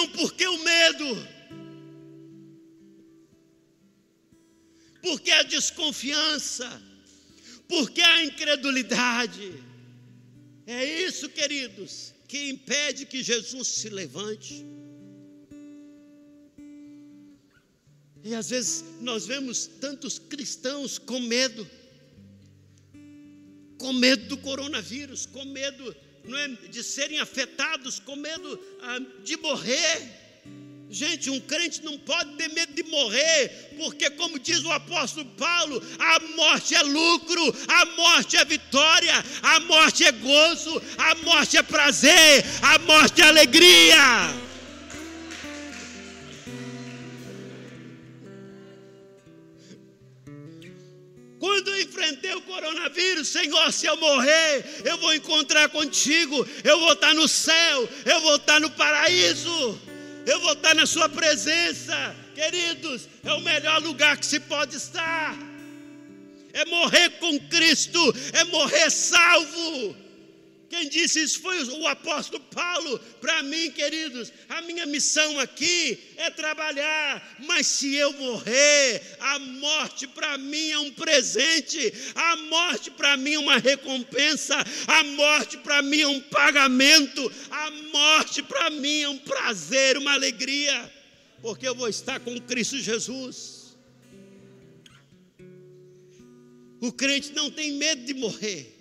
[0.00, 1.28] Então, por que o medo?
[5.02, 6.82] Por que a desconfiança?
[7.68, 9.62] Por que a incredulidade?
[10.66, 14.64] É isso, queridos, que impede que Jesus se levante.
[18.24, 21.68] E às vezes nós vemos tantos cristãos com medo,
[23.78, 25.94] com medo do coronavírus, com medo
[26.28, 30.20] é, de serem afetados, com medo ah, de morrer.
[30.92, 35.80] Gente, um crente não pode ter medo de morrer, porque, como diz o apóstolo Paulo,
[35.96, 41.62] a morte é lucro, a morte é vitória, a morte é gozo, a morte é
[41.62, 44.49] prazer, a morte é alegria.
[51.40, 56.92] Quando eu enfrentei o coronavírus, Senhor, se eu morrer, eu vou encontrar contigo, eu vou
[56.92, 59.80] estar no céu, eu vou estar no paraíso,
[60.26, 65.34] eu vou estar na Sua presença, queridos, é o melhor lugar que se pode estar.
[66.52, 69.96] É morrer com Cristo, é morrer salvo.
[70.70, 73.00] Quem disse isso foi o apóstolo Paulo.
[73.20, 80.06] Para mim, queridos, a minha missão aqui é trabalhar, mas se eu morrer, a morte
[80.06, 84.56] para mim é um presente, a morte para mim é uma recompensa,
[84.86, 90.12] a morte para mim é um pagamento, a morte para mim é um prazer, uma
[90.12, 90.88] alegria,
[91.42, 93.76] porque eu vou estar com Cristo Jesus.
[96.80, 98.79] O crente não tem medo de morrer.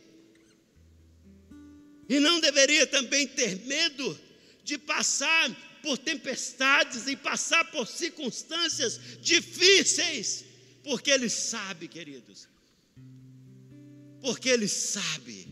[2.09, 4.19] E não deveria também ter medo
[4.63, 10.43] de passar por tempestades e passar por circunstâncias difíceis,
[10.83, 12.47] porque ele sabe, queridos,
[14.21, 15.47] porque ele sabe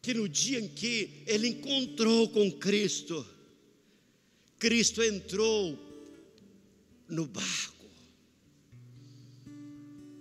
[0.00, 3.26] que no dia em que ele encontrou com Cristo,
[4.58, 5.78] Cristo entrou
[7.06, 7.86] no barco.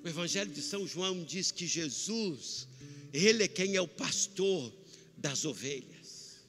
[0.04, 2.68] O Evangelho de São João diz que Jesus,
[3.12, 4.72] Ele é quem é o pastor
[5.18, 6.46] das ovelhas.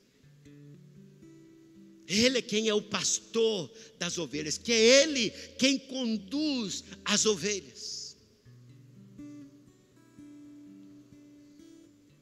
[2.06, 8.16] Ele é quem é o pastor das ovelhas, que é Ele quem conduz as ovelhas.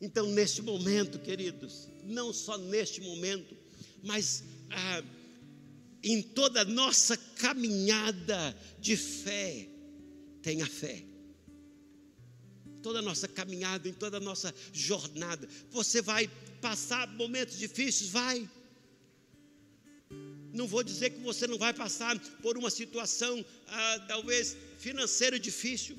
[0.01, 3.57] Então, neste momento, queridos, não só neste momento,
[4.03, 5.03] mas ah,
[6.03, 9.69] em toda a nossa caminhada de fé,
[10.43, 11.05] tenha fé
[12.87, 15.49] toda a nossa caminhada, em toda a nossa jornada.
[15.73, 18.11] Você vai passar momentos difíceis?
[18.11, 18.49] Vai.
[20.53, 25.99] Não vou dizer que você não vai passar por uma situação, ah, talvez financeira difícil.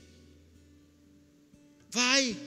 [1.92, 2.38] Vai.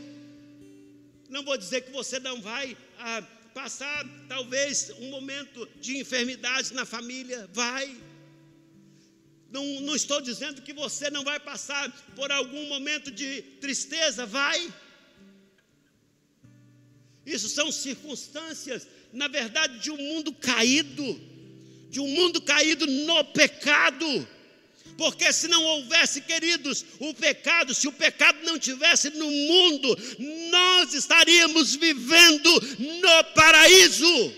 [1.28, 3.22] Não vou dizer que você não vai ah,
[3.52, 7.46] passar, talvez, um momento de enfermidade na família.
[7.52, 7.94] Vai.
[9.50, 14.72] Não, não estou dizendo que você não vai passar por algum momento de tristeza, vai.
[17.26, 21.20] Isso são circunstâncias, na verdade, de um mundo caído,
[21.88, 24.28] de um mundo caído no pecado.
[24.96, 29.98] Porque se não houvesse, queridos, o pecado, se o pecado não tivesse no mundo,
[30.50, 34.34] nós estaríamos vivendo no paraíso.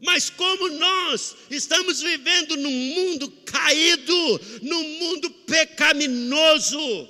[0.00, 7.08] Mas como nós estamos vivendo num mundo caído, num mundo pecaminoso,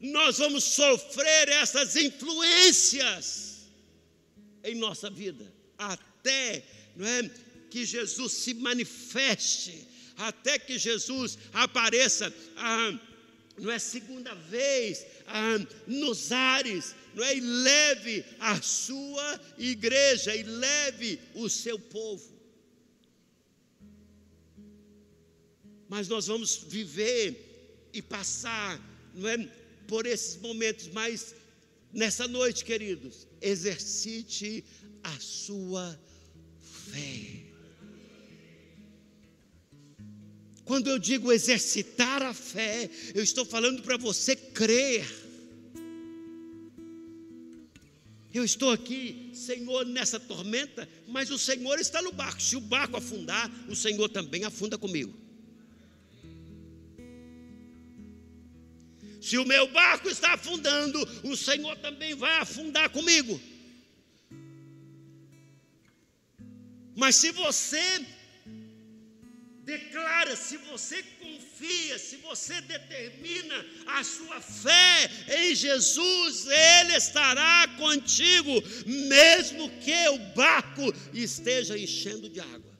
[0.00, 3.68] nós vamos sofrer essas influências
[4.64, 6.64] em nossa vida, até
[6.96, 7.30] não é,
[7.70, 12.98] que Jesus se manifeste, até que Jesus apareça, ah,
[13.60, 17.36] não é segunda vez, ah, nos ares, não é?
[17.36, 22.40] E leve a sua igreja e leve o seu povo.
[25.88, 28.80] Mas nós vamos viver e passar,
[29.14, 29.38] não é,
[29.86, 31.34] por esses momentos, mas
[31.92, 34.64] nessa noite, queridos, exercite
[35.02, 35.98] a sua
[36.60, 37.49] fé.
[40.70, 45.04] Quando eu digo exercitar a fé, eu estou falando para você crer.
[48.32, 52.40] Eu estou aqui, Senhor, nessa tormenta, mas o Senhor está no barco.
[52.40, 55.12] Se o barco afundar, o Senhor também afunda comigo.
[59.20, 63.40] Se o meu barco está afundando, o Senhor também vai afundar comigo.
[66.94, 68.06] Mas se você
[69.70, 78.52] declara, se você confia, se você determina a sua fé em Jesus, Ele estará contigo,
[78.86, 82.70] mesmo que o barco esteja enchendo de água.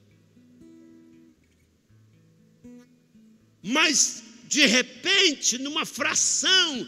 [3.63, 6.87] Mas de repente, numa fração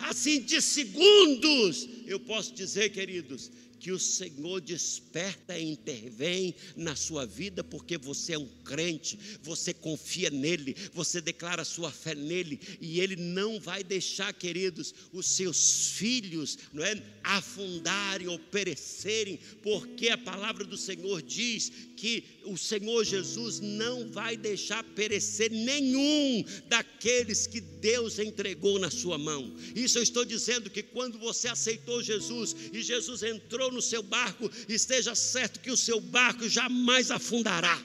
[0.00, 3.50] assim de segundos, eu posso dizer, queridos,
[3.84, 9.74] que o Senhor desperta e intervém na sua vida, porque você é um crente, você
[9.74, 15.88] confia nele, você declara sua fé nele, e ele não vai deixar, queridos, os seus
[15.98, 23.04] filhos, não é, afundarem ou perecerem, porque a palavra do Senhor diz que o Senhor
[23.04, 29.54] Jesus não vai deixar perecer nenhum daqueles que Deus entregou na sua mão.
[29.74, 34.50] Isso eu estou dizendo que quando você aceitou Jesus e Jesus entrou no seu barco,
[34.68, 37.82] esteja certo que o seu barco jamais afundará.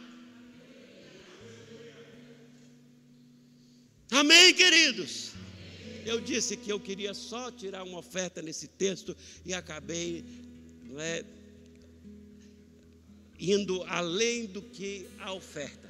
[4.11, 5.31] Amém, queridos?
[6.05, 10.25] Eu disse que eu queria só tirar uma oferta nesse texto e acabei
[10.89, 11.23] não é,
[13.39, 15.89] indo além do que a oferta.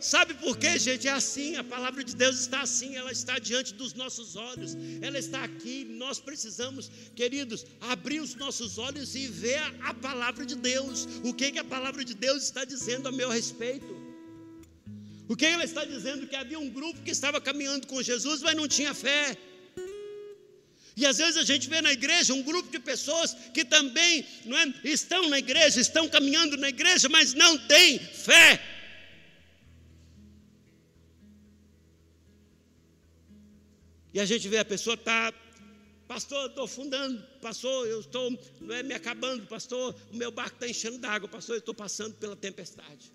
[0.00, 1.08] Sabe por quê, gente?
[1.08, 5.18] É assim, a palavra de Deus está assim, ela está diante dos nossos olhos, ela
[5.18, 5.84] está aqui.
[5.84, 11.08] Nós precisamos, queridos, abrir os nossos olhos e ver a palavra de Deus.
[11.24, 13.92] O que, que a palavra de Deus está dizendo a meu respeito?
[15.28, 16.28] O que ela está dizendo?
[16.28, 19.36] Que havia um grupo que estava caminhando com Jesus, mas não tinha fé.
[20.96, 24.56] E às vezes a gente vê na igreja um grupo de pessoas que também não
[24.56, 28.58] é, estão na igreja, estão caminhando na igreja, mas não têm fé.
[34.14, 35.34] E a gente vê a pessoa está,
[36.08, 38.32] pastor, estou afundando, pastor, eu estou
[38.70, 42.34] é, me acabando, pastor, o meu barco está enchendo d'água, pastor, eu estou passando pela
[42.34, 43.12] tempestade.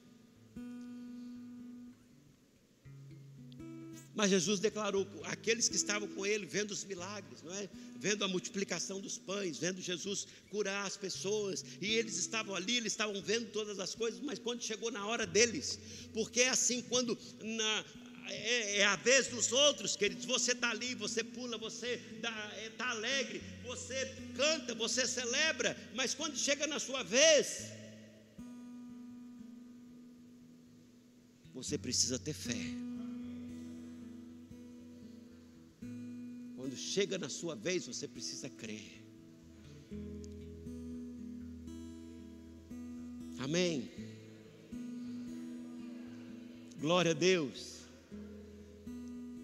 [4.14, 7.70] Mas Jesus declarou: aqueles que estavam com ele, vendo os milagres, não é?
[8.01, 12.93] vendo a multiplicação dos pães, vendo Jesus curar as pessoas, e eles estavam ali, eles
[12.93, 15.80] estavam vendo todas as coisas, mas quando chegou na hora deles,
[16.12, 17.86] porque é assim, quando na,
[18.28, 20.26] é, é, a vez dos outros, queridos.
[20.26, 26.38] Você está ali, você pula, você está é, alegre, você canta, você celebra, mas quando
[26.38, 27.72] chega na sua vez,
[31.53, 32.91] você precisa ter fé.
[36.62, 39.03] Quando chega na sua vez, você precisa crer.
[43.39, 43.89] Amém.
[46.80, 47.80] Glória a Deus.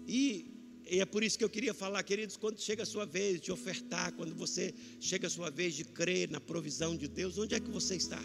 [0.06, 0.46] E,
[0.88, 3.50] e, é por isso que eu queria falar, queridos, quando chega a sua vez de
[3.50, 7.58] ofertar, quando você chega a sua vez de crer na provisão de Deus, onde é
[7.58, 8.22] que você está?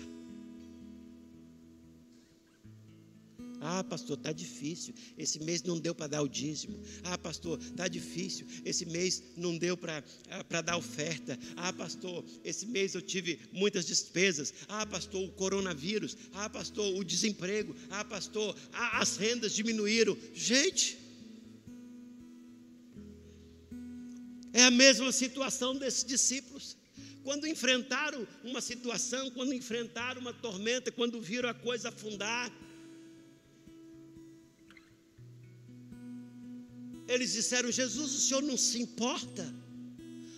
[3.63, 4.93] Ah, pastor, está difícil.
[5.17, 6.77] Esse mês não deu para dar o dízimo.
[7.03, 8.45] Ah, pastor, está difícil.
[8.65, 11.39] Esse mês não deu para ah, dar oferta.
[11.55, 14.53] Ah, pastor, esse mês eu tive muitas despesas.
[14.67, 16.17] Ah, pastor, o coronavírus.
[16.33, 17.73] Ah, pastor, o desemprego.
[17.89, 20.17] Ah, pastor, as rendas diminuíram.
[20.33, 20.97] Gente,
[24.51, 26.77] é a mesma situação desses discípulos
[27.23, 32.51] quando enfrentaram uma situação, quando enfrentaram uma tormenta, quando viram a coisa afundar,
[37.13, 39.53] Eles disseram: Jesus, o senhor não se importa?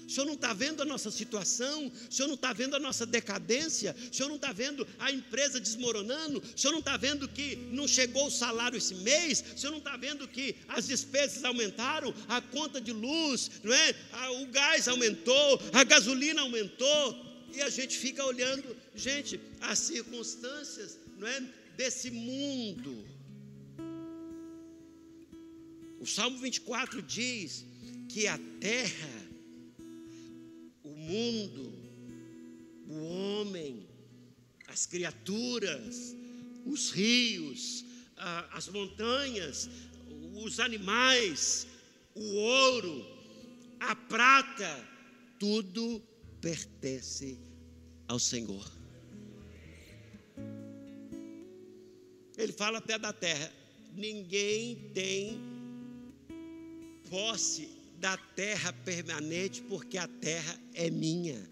[0.08, 1.88] O senhor não está vendo a nossa situação?
[1.88, 3.96] O senhor não está vendo a nossa decadência?
[4.12, 6.40] O senhor não está vendo a empresa desmoronando?
[6.40, 9.44] O senhor não está vendo que não chegou o salário esse mês?
[9.56, 12.14] O senhor não está vendo que as despesas aumentaram?
[12.28, 13.96] A conta de luz, não é?
[14.44, 17.26] o gás aumentou, a gasolina aumentou.
[17.54, 21.42] E a gente fica olhando, gente, as circunstâncias, não é?
[21.76, 23.16] Desse mundo
[26.06, 27.66] o Salmo 24 diz
[28.08, 29.28] que a terra,
[30.84, 31.74] o mundo,
[32.88, 33.90] o homem,
[34.68, 36.16] as criaturas,
[36.64, 37.84] os rios,
[38.52, 39.68] as montanhas,
[40.36, 41.66] os animais,
[42.14, 43.04] o ouro,
[43.80, 44.88] a prata,
[45.40, 46.00] tudo
[46.40, 47.40] pertence
[48.08, 48.72] ao Senhor.
[52.38, 53.52] Ele fala até da terra:
[53.96, 55.55] ninguém tem
[57.10, 61.50] posse da terra permanente, porque a terra é minha.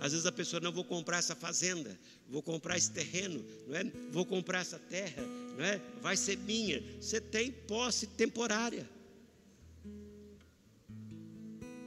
[0.00, 3.84] Às vezes a pessoa não vou comprar essa fazenda, vou comprar esse terreno, não é?
[4.10, 5.22] Vou comprar essa terra,
[5.56, 5.80] não é?
[6.02, 6.82] Vai ser minha.
[7.00, 8.86] Você tem posse temporária.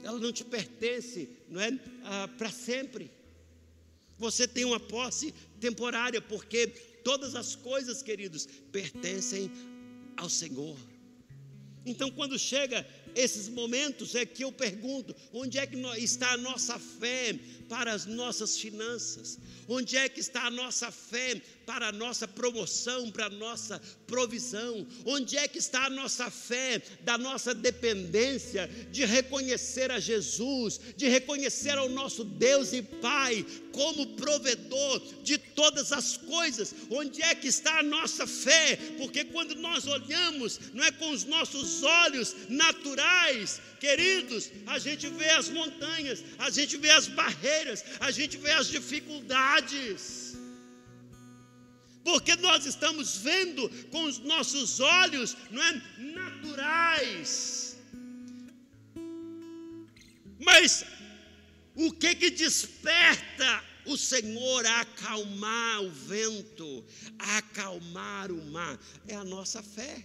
[0.02, 1.78] Ela não te pertence, não é?
[2.04, 3.10] Ah, Para sempre.
[4.18, 6.66] Você tem uma posse temporária, porque
[7.04, 9.48] todas as coisas, queridos, pertencem
[10.16, 10.76] ao Senhor.
[11.84, 16.78] Então, quando chega esses momentos, é que eu pergunto: onde é que está a nossa
[16.78, 19.38] fé para as nossas finanças?
[19.68, 24.86] Onde é que está a nossa fé para a nossa promoção, para a nossa provisão?
[25.04, 31.06] Onde é que está a nossa fé da nossa dependência de reconhecer a Jesus, de
[31.08, 36.74] reconhecer ao nosso Deus e Pai como provedor de todas as coisas?
[36.90, 38.76] Onde é que está a nossa fé?
[38.96, 45.28] Porque quando nós olhamos, não é com os nossos olhos naturais, queridos, a gente vê
[45.32, 50.27] as montanhas, a gente vê as barreiras, a gente vê as dificuldades
[52.08, 57.76] porque nós estamos vendo com os nossos olhos, não é, naturais.
[60.40, 60.86] Mas
[61.74, 66.82] o que que desperta o Senhor a acalmar o vento,
[67.18, 68.80] a acalmar o mar?
[69.06, 70.02] É a nossa fé.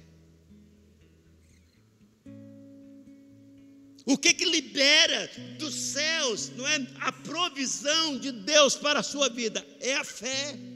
[4.06, 9.30] O que que libera dos céus, não é, a provisão de Deus para a sua
[9.30, 9.66] vida?
[9.80, 10.73] É a fé.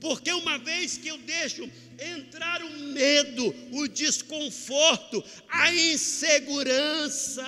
[0.00, 1.68] Porque uma vez que eu deixo
[1.98, 7.44] entrar o medo, o desconforto, a insegurança.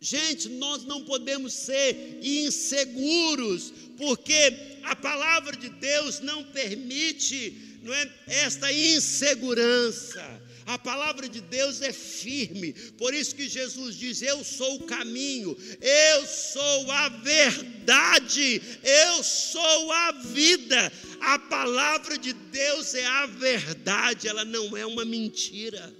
[0.00, 8.10] Gente, nós não podemos ser inseguros, porque a palavra de Deus não permite não é,
[8.26, 10.42] esta insegurança.
[10.70, 15.56] A palavra de Deus é firme, por isso que Jesus diz: Eu sou o caminho,
[15.80, 20.92] eu sou a verdade, eu sou a vida.
[21.20, 25.92] A palavra de Deus é a verdade, ela não é uma mentira.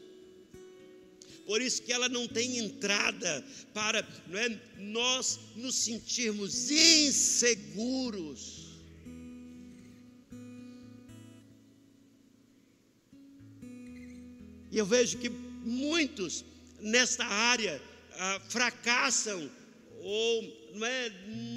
[1.46, 3.44] Por isso que ela não tem entrada
[3.74, 8.59] para é, nós nos sentirmos inseguros.
[14.70, 16.44] E eu vejo que muitos
[16.80, 17.80] nesta área
[18.14, 19.50] ah, fracassam
[20.02, 21.12] ou não, é,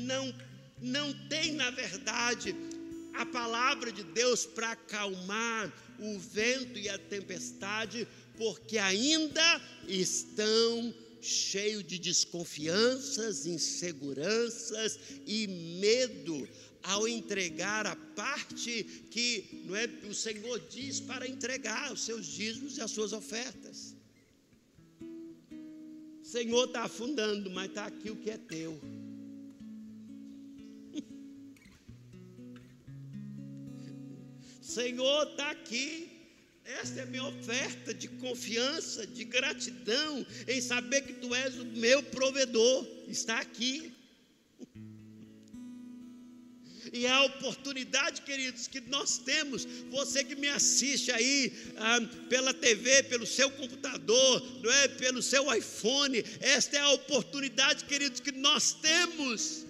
[0.06, 0.36] não,
[0.82, 2.56] não tem, na verdade,
[3.14, 8.08] a palavra de Deus para acalmar o vento e a tempestade,
[8.38, 16.48] porque ainda estão cheios de desconfianças, inseguranças e medo
[16.84, 22.78] ao entregar a parte que não é, o Senhor diz para entregar os seus dízimos
[22.78, 23.96] e as suas ofertas.
[26.22, 28.80] O Senhor está afundando, mas está aqui o que é teu.
[34.74, 36.10] Senhor está aqui.
[36.66, 41.66] Esta é a minha oferta de confiança, de gratidão, em saber que Tu és o
[41.66, 42.88] meu provedor.
[43.08, 43.94] Está aqui.
[46.94, 52.54] E é a oportunidade, queridos, que nós temos, você que me assiste aí ah, pela
[52.54, 54.88] TV, pelo seu computador, não é?
[54.90, 59.66] pelo seu iPhone, esta é a oportunidade, queridos, que nós temos.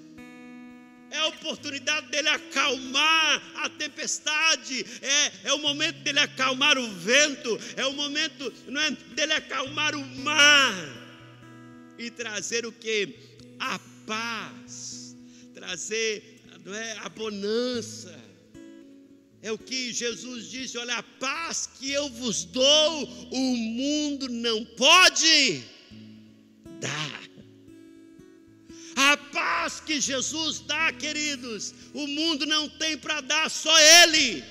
[1.09, 7.57] É a oportunidade dele acalmar a tempestade, é, é o momento dele acalmar o vento,
[7.77, 10.73] é o momento não é, dele acalmar o mar
[11.97, 13.15] e trazer o que?
[13.59, 15.15] A paz,
[15.53, 16.32] trazer
[16.63, 16.97] não é?
[16.99, 18.17] A bonança.
[19.41, 24.63] É o que Jesus disse: olha, a paz que eu vos dou, o mundo não
[24.65, 25.63] pode
[26.79, 27.23] dar.
[28.95, 34.43] A paz que Jesus dá, queridos, o mundo não tem para dar, só Ele.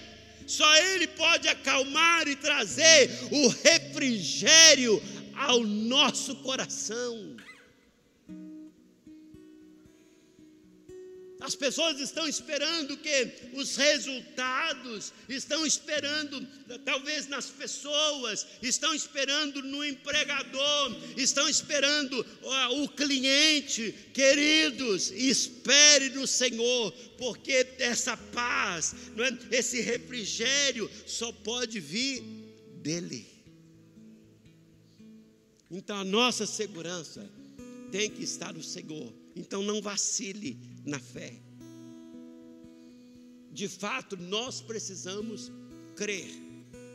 [0.47, 5.01] Só Ele pode acalmar e trazer o refrigério
[5.35, 7.37] ao nosso coração.
[11.43, 16.47] As pessoas estão esperando que os resultados, estão esperando
[16.84, 22.24] talvez nas pessoas, estão esperando no empregador, estão esperando
[22.80, 23.93] o cliente.
[24.14, 29.57] Queridos, espere no Senhor, porque essa paz, é?
[29.57, 32.22] esse refrigério só pode vir
[32.76, 33.26] dele.
[35.68, 37.28] Então a nossa segurança
[37.90, 39.22] tem que estar no Senhor.
[39.35, 41.41] Então não vacile na fé.
[43.51, 45.53] De fato, nós precisamos
[45.95, 46.52] crer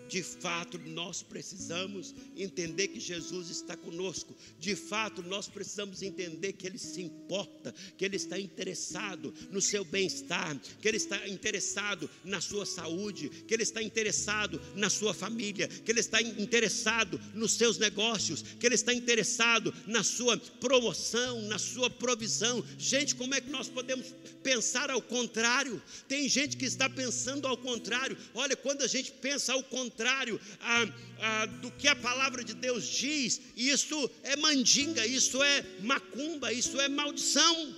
[0.07, 4.35] De fato, nós precisamos entender que Jesus está conosco.
[4.59, 9.83] De fato, nós precisamos entender que Ele se importa, que Ele está interessado no seu
[9.83, 15.67] bem-estar, que Ele está interessado na sua saúde, que Ele está interessado na sua família,
[15.67, 21.59] que Ele está interessado nos seus negócios, que Ele está interessado na sua promoção, na
[21.59, 22.63] sua provisão.
[22.77, 25.81] Gente, como é que nós podemos pensar ao contrário?
[26.07, 28.17] Tem gente que está pensando ao contrário.
[28.33, 30.87] Olha, quando a gente pensa ao contrário, contrário a,
[31.19, 36.79] a, do que a palavra de Deus diz, isso é mandinga, isso é macumba, isso
[36.79, 37.75] é maldição.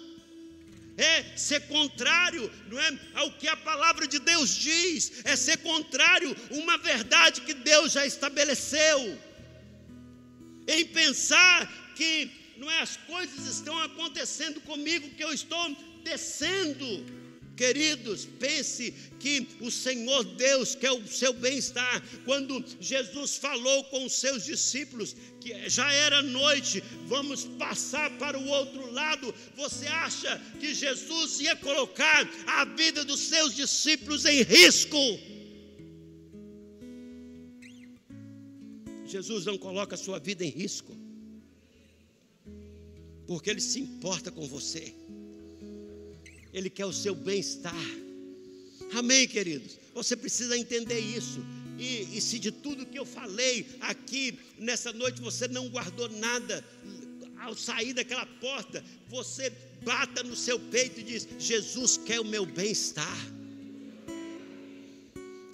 [0.98, 6.36] É ser contrário não é, ao que a palavra de Deus diz, é ser contrário
[6.52, 9.18] uma verdade que Deus já estabeleceu.
[10.68, 16.86] Em pensar que não é, as coisas estão acontecendo comigo, que eu estou descendo
[17.60, 22.02] Queridos, pense que o Senhor Deus quer o seu bem-estar.
[22.24, 28.48] Quando Jesus falou com os seus discípulos, que já era noite, vamos passar para o
[28.48, 29.36] outro lado.
[29.58, 34.98] Você acha que Jesus ia colocar a vida dos seus discípulos em risco?
[39.06, 40.96] Jesus não coloca a sua vida em risco,
[43.28, 44.96] porque Ele se importa com você.
[46.54, 47.74] Ele quer o seu bem-estar.
[48.94, 49.78] Amém, queridos?
[49.94, 51.40] Você precisa entender isso.
[51.78, 56.62] E, e, se de tudo que eu falei aqui nessa noite você não guardou nada,
[57.40, 59.50] ao sair daquela porta, você
[59.82, 63.18] bata no seu peito e diz: Jesus quer o meu bem-estar.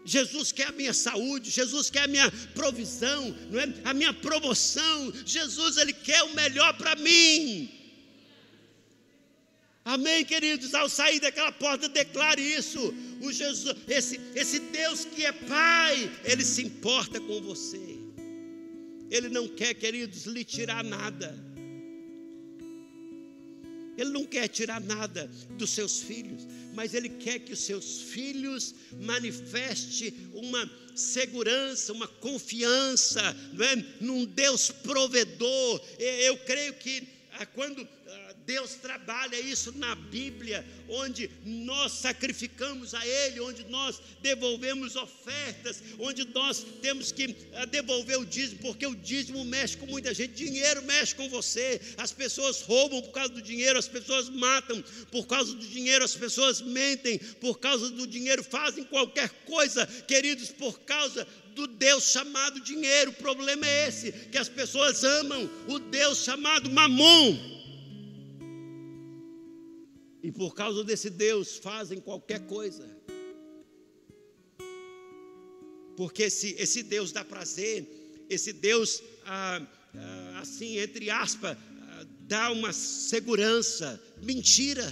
[0.04, 3.74] Jesus quer a minha saúde, Jesus quer a minha provisão, não é?
[3.86, 5.12] A minha promoção.
[5.26, 7.72] Jesus ele quer o melhor para mim.
[9.86, 10.74] Amém, queridos?
[10.74, 12.92] Ao sair daquela porta, declare isso.
[13.22, 18.00] O Jesus, esse, esse Deus que é Pai, Ele se importa com você.
[19.12, 21.38] Ele não quer, queridos, lhe tirar nada.
[23.96, 28.74] Ele não quer tirar nada dos seus filhos, mas Ele quer que os seus filhos
[29.02, 33.22] manifeste uma segurança, uma confiança
[33.54, 33.76] não é?
[34.02, 35.80] num Deus provedor.
[36.00, 37.88] Eu creio que ah, quando
[38.46, 46.26] Deus trabalha isso na Bíblia, onde nós sacrificamos a Ele, onde nós devolvemos ofertas, onde
[46.26, 50.84] nós temos que ah, devolver o dízimo, porque o dízimo mexe com muita gente, dinheiro
[50.84, 55.54] mexe com você, as pessoas roubam por causa do dinheiro, as pessoas matam por causa
[55.54, 61.28] do dinheiro, as pessoas mentem por causa do dinheiro, fazem qualquer coisa, queridos, por causa
[61.56, 63.12] do Deus chamado dinheiro.
[63.12, 67.55] O problema é esse: que as pessoas amam o Deus chamado mamon
[70.26, 72.84] e por causa desse Deus fazem qualquer coisa.
[75.96, 77.86] Porque esse, esse Deus dá prazer,
[78.28, 79.62] esse Deus, ah,
[79.94, 84.02] ah, assim, entre aspas, ah, dá uma segurança.
[84.24, 84.92] Mentira.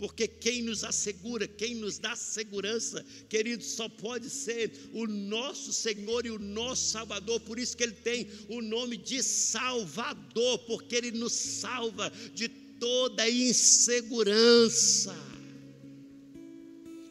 [0.00, 6.26] Porque quem nos assegura, quem nos dá segurança, querido, só pode ser o nosso Senhor
[6.26, 7.38] e o nosso Salvador.
[7.38, 12.48] Por isso que Ele tem o nome de Salvador, porque Ele nos salva de
[12.80, 15.14] toda insegurança.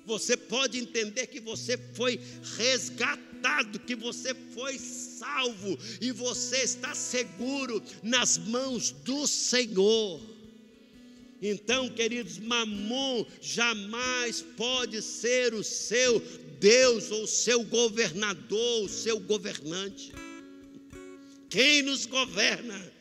[0.05, 2.19] Você pode entender que você foi
[2.57, 10.19] resgatado, que você foi salvo e você está seguro nas mãos do Senhor.
[11.41, 16.19] Então, queridos, Mamon jamais pode ser o seu
[16.59, 20.11] Deus ou o seu governador, o seu governante.
[21.49, 22.91] Quem nos governa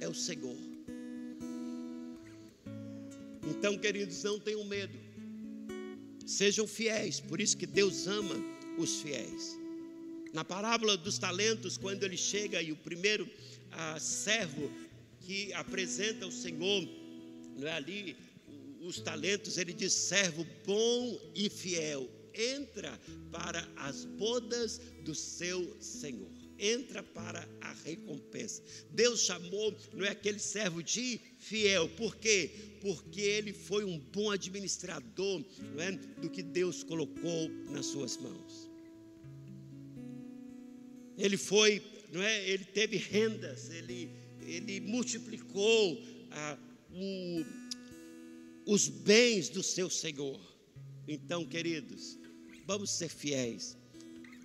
[0.00, 0.65] é o Senhor.
[3.48, 4.98] Então, queridos, não tenham medo.
[6.26, 8.34] Sejam fiéis, por isso que Deus ama
[8.78, 9.56] os fiéis.
[10.32, 13.28] Na parábola dos talentos, quando ele chega e o primeiro
[13.70, 14.70] ah, servo
[15.20, 16.88] que apresenta o Senhor,
[17.56, 18.16] não é ali
[18.80, 26.36] os talentos, ele diz: servo bom e fiel, entra para as bodas do seu Senhor
[26.58, 28.62] entra para a recompensa.
[28.90, 32.50] Deus chamou, não é aquele servo de fiel, por quê?
[32.80, 35.44] Porque ele foi um bom administrador
[35.78, 38.68] é, do que Deus colocou nas suas mãos.
[41.16, 41.80] Ele foi,
[42.12, 44.10] não é, ele teve rendas, ele,
[44.42, 46.02] ele multiplicou
[46.92, 47.44] o,
[48.66, 50.38] os bens do seu Senhor.
[51.06, 52.18] Então, queridos,
[52.66, 53.76] vamos ser fiéis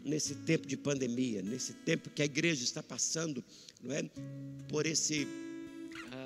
[0.05, 3.43] nesse tempo de pandemia, nesse tempo que a igreja está passando,
[3.81, 4.03] não é?
[4.69, 5.27] Por esse,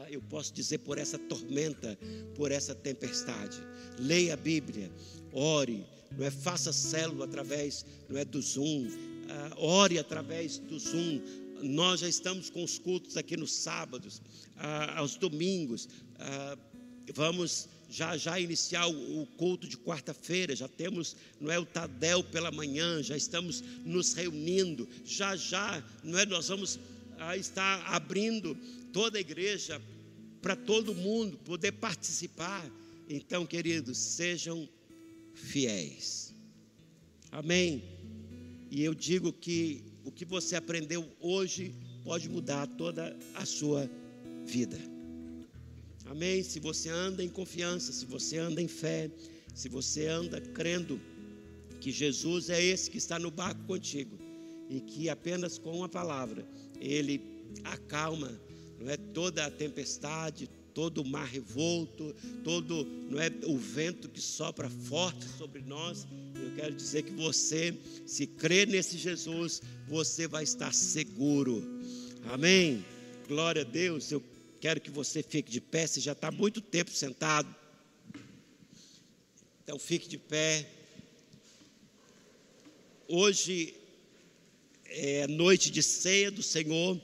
[0.10, 1.98] eu posso dizer, por essa tormenta,
[2.36, 3.58] por essa tempestade.
[4.00, 4.92] Leia a Bíblia,
[5.32, 5.86] ore,
[6.18, 6.32] não é?
[6.32, 8.88] Faça célula através, não é, do Zoom.
[9.30, 11.22] ah, ore através do Zoom.
[11.62, 14.22] Nós já estamos com os cultos aqui nos sábados,
[14.58, 15.88] ah, aos domingos.
[16.20, 16.58] Ah,
[17.14, 22.24] vamos já já iniciar o, o culto de quarta-feira, já temos, não é o Tadel
[22.24, 26.80] pela manhã, já estamos nos reunindo, já já, não é, nós vamos
[27.18, 28.58] ah, estar abrindo
[28.92, 29.82] toda a igreja
[30.46, 32.64] para todo mundo poder participar.
[33.10, 34.70] Então, queridos, sejam
[35.34, 36.36] fiéis.
[37.32, 37.84] Amém.
[38.70, 41.74] E eu digo que o que você aprendeu hoje
[42.04, 43.90] pode mudar toda a sua
[44.46, 44.78] vida.
[46.06, 46.44] Amém?
[46.44, 49.10] Se você anda em confiança, se você anda em fé,
[49.56, 51.02] se você anda crendo
[51.82, 54.16] que Jesus é esse que está no barco contigo
[54.70, 56.48] e que apenas com uma palavra
[56.80, 57.20] ele
[57.64, 58.40] acalma
[58.80, 62.14] não é toda a tempestade, todo o mar revolto,
[62.44, 66.06] todo não é o vento que sopra forte sobre nós.
[66.36, 67.74] Eu quero dizer que você,
[68.06, 71.64] se crer nesse Jesus, você vai estar seguro.
[72.26, 72.84] Amém.
[73.28, 74.12] Glória a Deus.
[74.12, 74.22] Eu
[74.60, 77.54] quero que você fique de pé, você já está muito tempo sentado.
[79.64, 80.70] Então fique de pé.
[83.08, 83.74] Hoje
[84.86, 87.02] é noite de ceia do Senhor.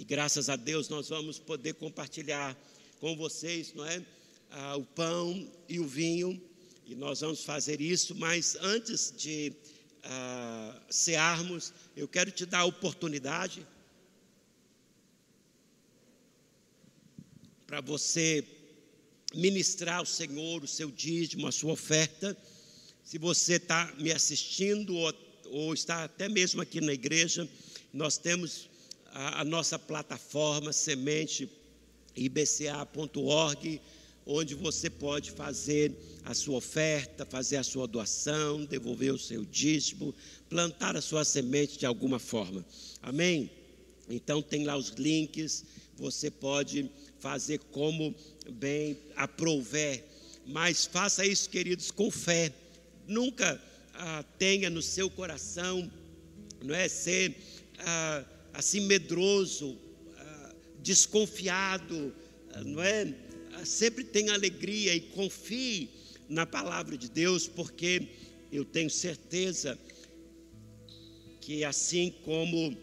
[0.00, 2.56] E graças a Deus nós vamos poder compartilhar
[3.00, 4.02] com vocês, não é?
[4.50, 6.40] Ah, o pão e o vinho.
[6.86, 9.52] E nós vamos fazer isso, mas antes de
[10.02, 13.66] ah, cearmos, eu quero te dar a oportunidade
[17.66, 18.42] para você
[19.34, 22.34] ministrar ao Senhor o seu dízimo, a sua oferta.
[23.04, 27.46] Se você está me assistindo ou, ou, está até mesmo aqui na igreja,
[27.92, 28.69] nós temos
[29.12, 31.50] a, a nossa plataforma semente
[32.16, 33.80] ibca.org,
[34.26, 35.92] onde você pode fazer
[36.24, 40.14] a sua oferta, fazer a sua doação, devolver o seu dízimo,
[40.48, 42.64] plantar a sua semente de alguma forma.
[43.02, 43.50] Amém?
[44.08, 45.64] Então tem lá os links,
[45.96, 48.14] você pode fazer como
[48.52, 50.04] bem aprouver.
[50.46, 52.52] Mas faça isso, queridos, com fé.
[53.06, 53.60] Nunca
[53.94, 55.90] ah, tenha no seu coração,
[56.62, 57.36] não é ser
[57.78, 59.78] ah, assim medroso,
[60.16, 62.14] ah, desconfiado,
[62.52, 63.14] ah, não é?
[63.54, 65.90] Ah, sempre tenha alegria e confie
[66.28, 68.08] na palavra de Deus, porque
[68.52, 69.78] eu tenho certeza
[71.40, 72.76] que assim como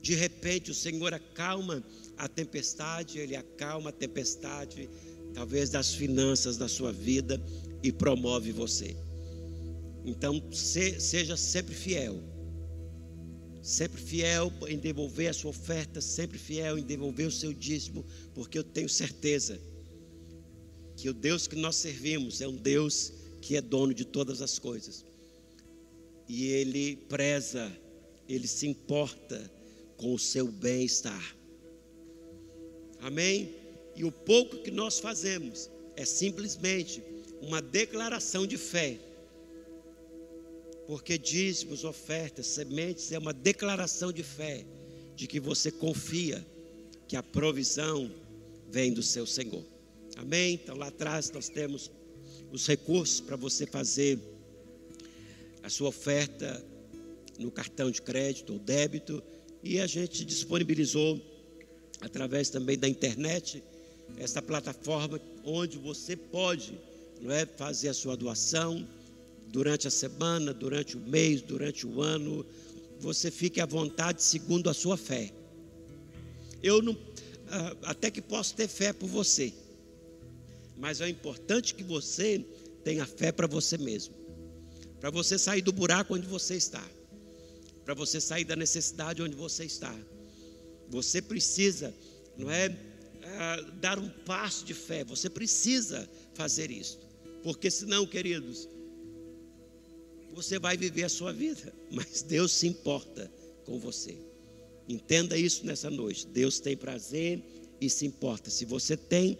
[0.00, 1.82] de repente o Senhor acalma
[2.16, 4.88] a tempestade, Ele acalma a tempestade,
[5.34, 7.40] talvez das finanças da sua vida
[7.82, 8.96] e promove você.
[10.04, 12.22] Então, se, seja sempre fiel.
[13.66, 18.56] Sempre fiel em devolver a sua oferta, sempre fiel em devolver o seu dízimo, porque
[18.56, 19.60] eu tenho certeza
[20.96, 23.12] que o Deus que nós servimos é um Deus
[23.42, 25.04] que é dono de todas as coisas.
[26.28, 27.76] E Ele preza,
[28.28, 29.50] Ele se importa
[29.96, 31.36] com o seu bem-estar.
[33.00, 33.52] Amém?
[33.96, 37.02] E o pouco que nós fazemos é simplesmente
[37.42, 39.00] uma declaração de fé.
[40.86, 44.64] Porque dízimos, ofertas, sementes é uma declaração de fé
[45.14, 46.46] de que você confia
[47.08, 48.10] que a provisão
[48.68, 49.64] vem do seu Senhor.
[50.16, 50.54] Amém?
[50.54, 51.90] Então lá atrás nós temos
[52.52, 54.18] os recursos para você fazer
[55.62, 56.64] a sua oferta
[57.38, 59.22] no cartão de crédito ou débito
[59.62, 61.20] e a gente disponibilizou
[62.00, 63.62] através também da internet,
[64.18, 66.78] essa plataforma onde você pode
[67.20, 68.86] não é, fazer a sua doação
[69.48, 72.44] durante a semana, durante o mês, durante o ano.
[73.00, 75.32] Você fique à vontade segundo a sua fé.
[76.62, 76.96] Eu não,
[77.48, 79.52] ah, até que posso ter fé por você,
[80.76, 82.44] mas é importante que você
[82.82, 84.14] tenha fé para você mesmo,
[85.00, 86.82] para você sair do buraco onde você está,
[87.84, 89.94] para você sair da necessidade onde você está
[90.88, 91.94] você precisa,
[92.36, 95.04] não é, é, dar um passo de fé.
[95.04, 96.98] Você precisa fazer isso,
[97.42, 98.68] porque senão, queridos,
[100.36, 103.32] você vai viver a sua vida, mas Deus se importa
[103.64, 104.14] com você.
[104.86, 106.26] Entenda isso nessa noite.
[106.26, 107.42] Deus tem prazer
[107.80, 108.50] e se importa.
[108.50, 109.38] Se você tem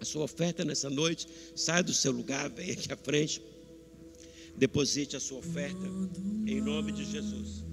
[0.00, 1.26] a sua oferta nessa noite,
[1.56, 3.42] saia do seu lugar, venha aqui à frente,
[4.56, 5.84] deposite a sua oferta
[6.46, 7.64] em nome de Jesus.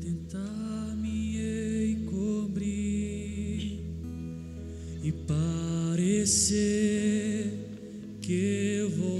[0.00, 3.80] Tentar me encobrir
[5.02, 6.72] e parecer
[8.22, 9.18] que eu vou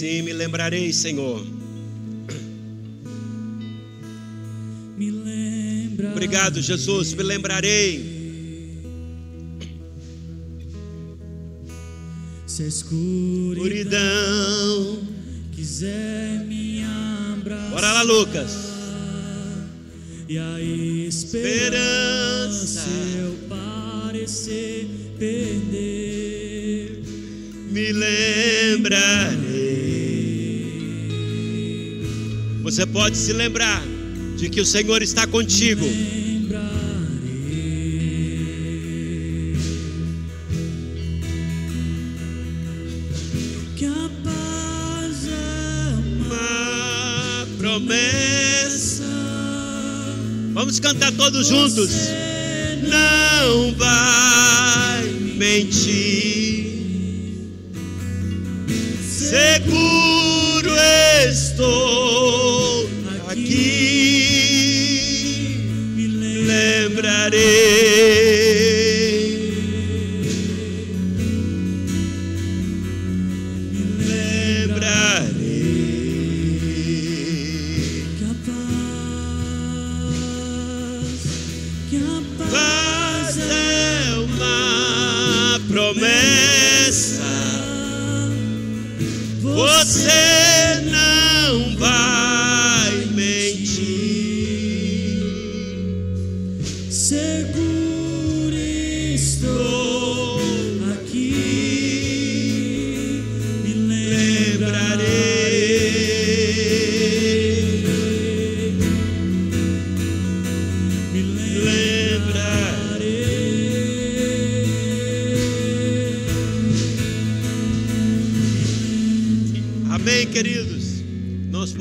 [0.00, 1.46] Sim, me lembrarei, Senhor.
[4.96, 6.12] Me lembrarei.
[6.12, 8.18] Obrigado, Jesus, me lembrarei.
[12.46, 15.06] se a escuridão escuridão.
[15.52, 17.70] quiser me abraçar.
[17.70, 18.52] Bora lá, Lucas.
[20.26, 20.62] E a
[21.08, 22.88] esperança
[23.18, 24.88] eu parecer
[25.18, 27.02] perder.
[27.70, 29.39] me lembrarei.
[32.80, 33.82] Você pode se lembrar
[34.38, 35.84] de que o Senhor está contigo.
[35.84, 36.54] É
[50.54, 51.90] Vamos cantar todos juntos.
[52.88, 55.04] Não vai
[55.36, 56.49] mentir.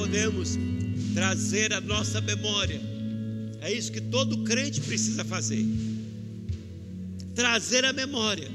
[0.09, 0.57] Podemos
[1.13, 2.81] trazer a nossa memória.
[3.61, 5.63] É isso que todo crente precisa fazer.
[7.35, 8.49] Trazer a memória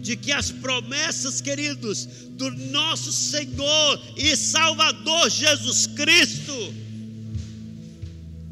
[0.00, 6.72] de que as promessas, queridos, do nosso Senhor e Salvador Jesus Cristo,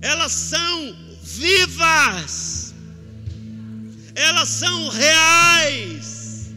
[0.00, 2.74] elas são vivas,
[4.16, 6.50] elas são reais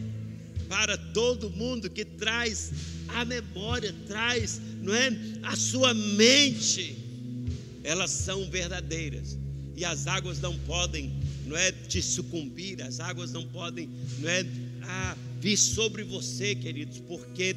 [0.68, 2.72] para todo mundo que traz
[3.08, 5.10] a memória, traz, não é,
[5.42, 6.96] a sua mente.
[7.82, 9.36] Elas são verdadeiras
[9.76, 11.12] e as águas não podem,
[11.44, 13.88] não é, te sucumbir, as águas não podem,
[14.20, 14.44] não é,
[15.40, 17.54] vir sobre você, queridos, porque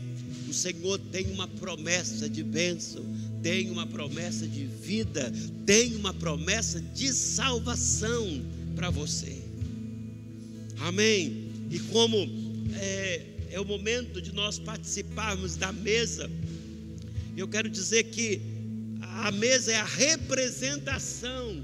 [0.47, 3.03] o Senhor tem uma promessa de bênção,
[3.41, 5.31] tem uma promessa de vida,
[5.65, 8.41] tem uma promessa de salvação
[8.75, 9.37] para você.
[10.81, 11.49] Amém.
[11.71, 12.17] E como
[12.75, 16.29] é, é o momento de nós participarmos da mesa,
[17.39, 18.41] eu quero dizer que
[19.01, 21.63] a mesa é a representação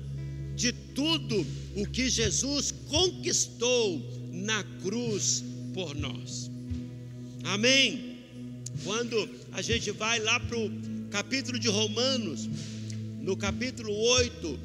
[0.55, 1.45] de tudo
[1.75, 4.01] o que Jesus conquistou
[4.31, 6.49] na cruz por nós.
[7.43, 8.19] Amém.
[8.85, 10.71] Quando a gente vai lá para o
[11.11, 12.47] capítulo de Romanos,
[13.21, 14.59] no capítulo 8,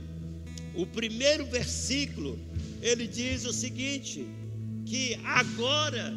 [0.76, 2.38] o primeiro versículo,
[2.80, 4.24] ele diz o seguinte:
[4.86, 6.14] que agora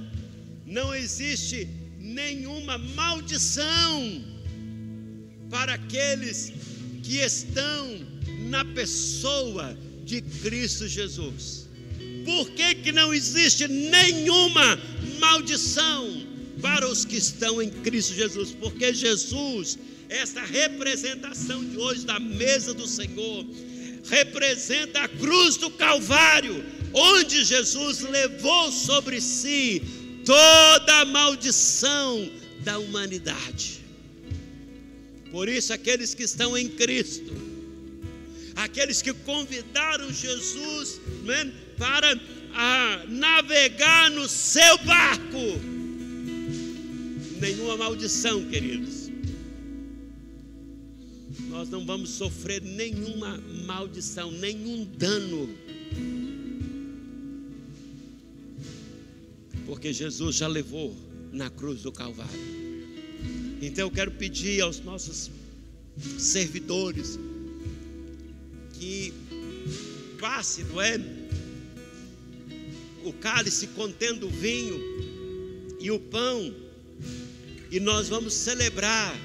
[0.68, 1.68] não existe
[2.00, 4.33] nenhuma maldição
[5.54, 6.52] para aqueles
[7.04, 8.00] que estão
[8.50, 11.70] na pessoa de Cristo Jesus.
[12.26, 14.80] Por que, que não existe nenhuma
[15.20, 16.26] maldição
[16.60, 18.50] para os que estão em Cristo Jesus?
[18.60, 19.78] Porque Jesus,
[20.10, 23.46] esta representação de hoje da mesa do Senhor,
[24.10, 29.84] representa a cruz do Calvário, onde Jesus levou sobre si
[30.26, 32.28] toda a maldição
[32.62, 33.83] da humanidade.
[35.34, 37.34] Por isso, aqueles que estão em Cristo,
[38.56, 42.22] aqueles que convidaram Jesus né, para
[42.54, 45.60] a, navegar no seu barco,
[47.42, 49.10] nenhuma maldição, queridos.
[51.50, 55.50] Nós não vamos sofrer nenhuma maldição, nenhum dano.
[59.66, 60.96] Porque Jesus já levou
[61.32, 62.63] na cruz do Calvário.
[63.66, 65.32] Então eu quero pedir aos nossos
[66.18, 67.18] servidores
[68.74, 69.14] que
[70.20, 71.00] passe, não é?
[73.06, 74.80] O cálice contendo o vinho
[75.80, 76.54] e o pão,
[77.72, 79.18] e nós vamos celebrar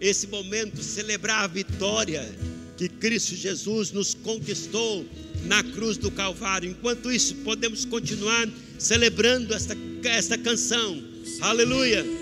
[0.00, 2.28] esse momento, celebrar a vitória
[2.76, 5.06] que Cristo Jesus nos conquistou
[5.44, 6.70] na cruz do Calvário.
[6.70, 8.48] Enquanto isso, podemos continuar
[8.78, 11.02] celebrando esta, esta canção.
[11.40, 12.19] Aleluia.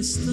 [0.00, 0.30] Tempestade.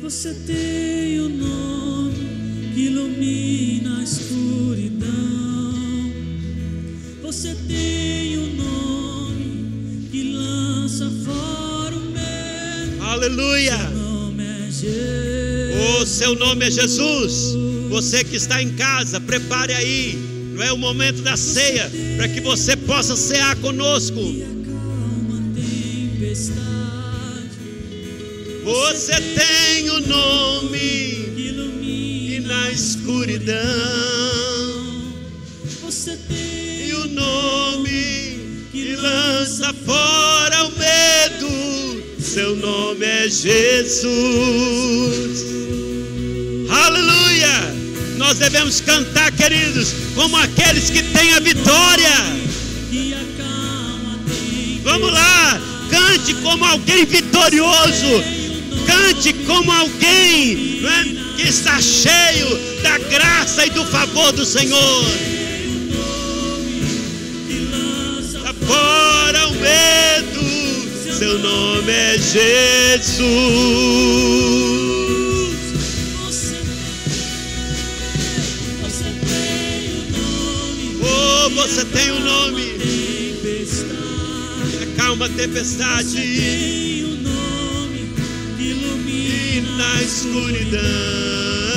[0.00, 5.10] Você tem o nome que ilumina a escuridão.
[7.22, 13.02] Você tem um nome que lança fora o medo.
[13.02, 13.76] Aleluia!
[13.76, 16.00] Seu nome é Jesus.
[16.00, 17.54] O seu nome é Jesus.
[17.90, 20.18] Você que está em casa, prepare aí.
[20.54, 24.16] Não é o momento da ceia para que você possa cear conosco.
[24.16, 26.69] Que acalma a tempestade.
[28.70, 32.54] Você tem o nome Que e ilumina.
[32.54, 33.56] na escuridão.
[35.82, 42.04] Você tem E o nome que lança fora o medo.
[42.20, 44.06] Seu nome é Jesus.
[46.70, 47.74] Aleluia!
[48.18, 52.14] Nós devemos cantar, queridos, como aqueles que têm a vitória.
[54.84, 55.60] Vamos lá,
[55.90, 58.39] cante como alguém vitorioso.
[58.90, 61.04] Cante como alguém não é,
[61.36, 65.04] que está cheio da graça e do favor do Senhor.
[68.66, 70.42] Fora o medo,
[71.18, 73.20] seu nome é Jesus.
[76.26, 76.90] Você tem,
[78.82, 82.62] você tem o nome Oh, você tem o nome,
[83.42, 84.92] tempestade.
[84.94, 87.09] acalma a tempestade
[89.10, 91.69] e na escuridão.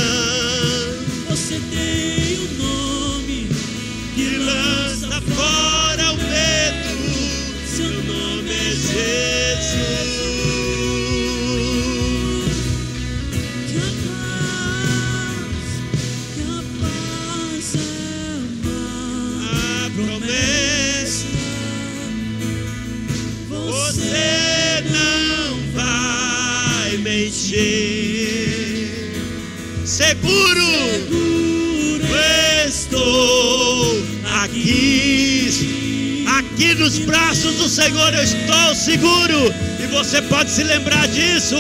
[36.54, 41.56] Aqui, nos braços do Senhor eu estou seguro e você pode se lembrar disso.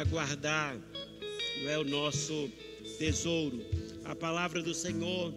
[0.00, 0.80] Para guardar,
[1.68, 2.50] é o nosso
[2.98, 3.62] tesouro.
[4.06, 5.34] A palavra do Senhor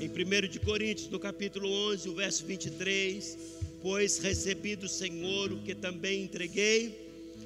[0.00, 3.38] em 1 de Coríntios, no capítulo 11, o verso 23,
[3.80, 6.98] pois recebi do Senhor o que também entreguei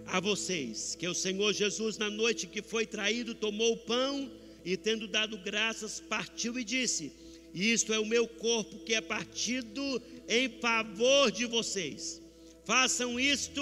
[0.06, 4.30] a vocês, que o Senhor Jesus na noite que foi traído tomou o pão
[4.64, 7.12] e tendo dado graças partiu e disse:
[7.52, 12.22] Isto é o meu corpo que é partido em favor de vocês.
[12.64, 13.60] Façam isto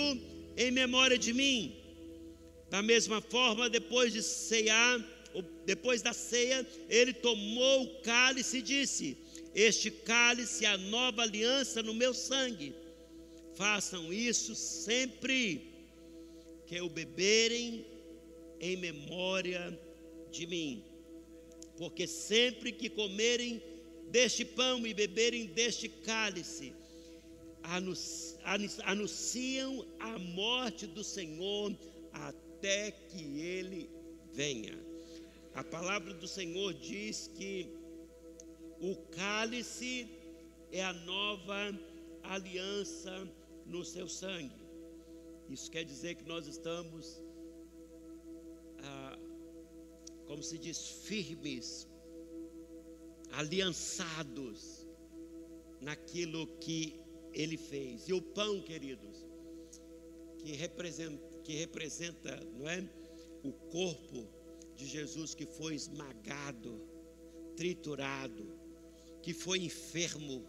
[0.56, 1.84] em memória de mim.
[2.75, 5.01] Da mesma forma, depois de ceiar,
[5.33, 9.16] ou depois da ceia, ele tomou o cálice e disse:
[9.55, 12.75] Este cálice é a nova aliança no meu sangue.
[13.55, 15.70] Façam isso sempre
[16.66, 17.87] que o beberem
[18.59, 19.79] em memória
[20.33, 20.83] de mim.
[21.77, 23.62] Porque sempre que comerem
[24.11, 26.72] deste pão e beberem deste cálice,
[28.85, 31.72] anunciam a morte do Senhor
[32.12, 32.43] até
[33.08, 33.90] que ele
[34.32, 34.78] venha.
[35.54, 37.68] A palavra do Senhor diz que
[38.80, 40.08] o cálice
[40.72, 41.78] é a nova
[42.22, 43.28] aliança
[43.66, 44.64] no seu sangue.
[45.48, 47.22] Isso quer dizer que nós estamos,
[48.78, 49.18] ah,
[50.26, 51.86] como se diz, firmes,
[53.32, 54.88] aliançados
[55.80, 56.98] naquilo que
[57.32, 58.08] ele fez.
[58.08, 59.26] E o pão, queridos,
[60.38, 62.82] que representa, que representa, não é,
[63.42, 64.26] o corpo
[64.74, 66.80] de Jesus que foi esmagado,
[67.57, 68.59] triturado,
[69.22, 70.45] que foi enfermo,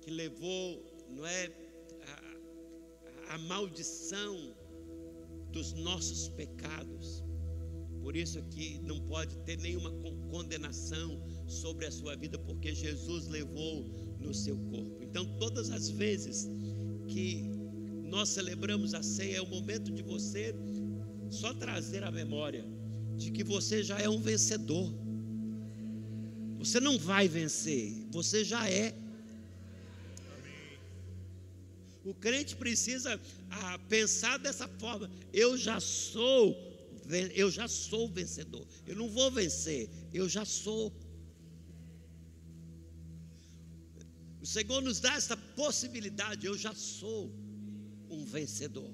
[0.00, 1.50] que levou, não é,
[3.28, 4.54] a, a maldição
[5.50, 7.24] dos nossos pecados.
[8.02, 9.90] Por isso que não pode ter nenhuma
[10.30, 13.84] condenação sobre a sua vida, porque Jesus levou
[14.20, 15.02] no seu corpo.
[15.02, 16.48] Então, todas as vezes
[17.08, 17.55] que
[18.06, 20.54] nós celebramos a ceia, é o momento de você
[21.30, 22.64] só trazer a memória
[23.16, 24.92] de que você já é um vencedor.
[26.58, 28.94] Você não vai vencer, você já é.
[32.04, 36.56] O crente precisa ah, pensar dessa forma: eu já sou,
[37.34, 38.66] eu já sou vencedor.
[38.86, 40.92] Eu não vou vencer, eu já sou.
[44.40, 46.46] O Senhor nos dá essa possibilidade.
[46.46, 47.32] Eu já sou
[48.10, 48.90] um vencedor.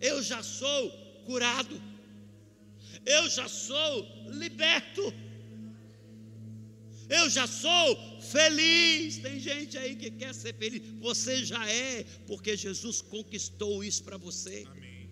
[0.00, 0.90] Eu já sou
[1.24, 1.80] curado.
[3.04, 5.02] Eu já sou liberto.
[7.08, 9.18] Eu já sou feliz.
[9.18, 10.82] Tem gente aí que quer ser feliz.
[11.00, 14.64] Você já é, porque Jesus conquistou isso para você.
[14.66, 15.10] Amém.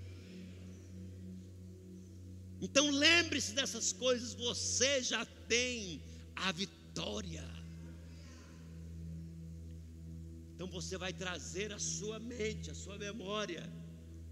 [2.61, 4.34] Então lembre-se dessas coisas.
[4.34, 6.03] Você já tem
[6.34, 7.55] a vitória.
[10.57, 13.70] Então você vai trazer a sua mente, a sua memória,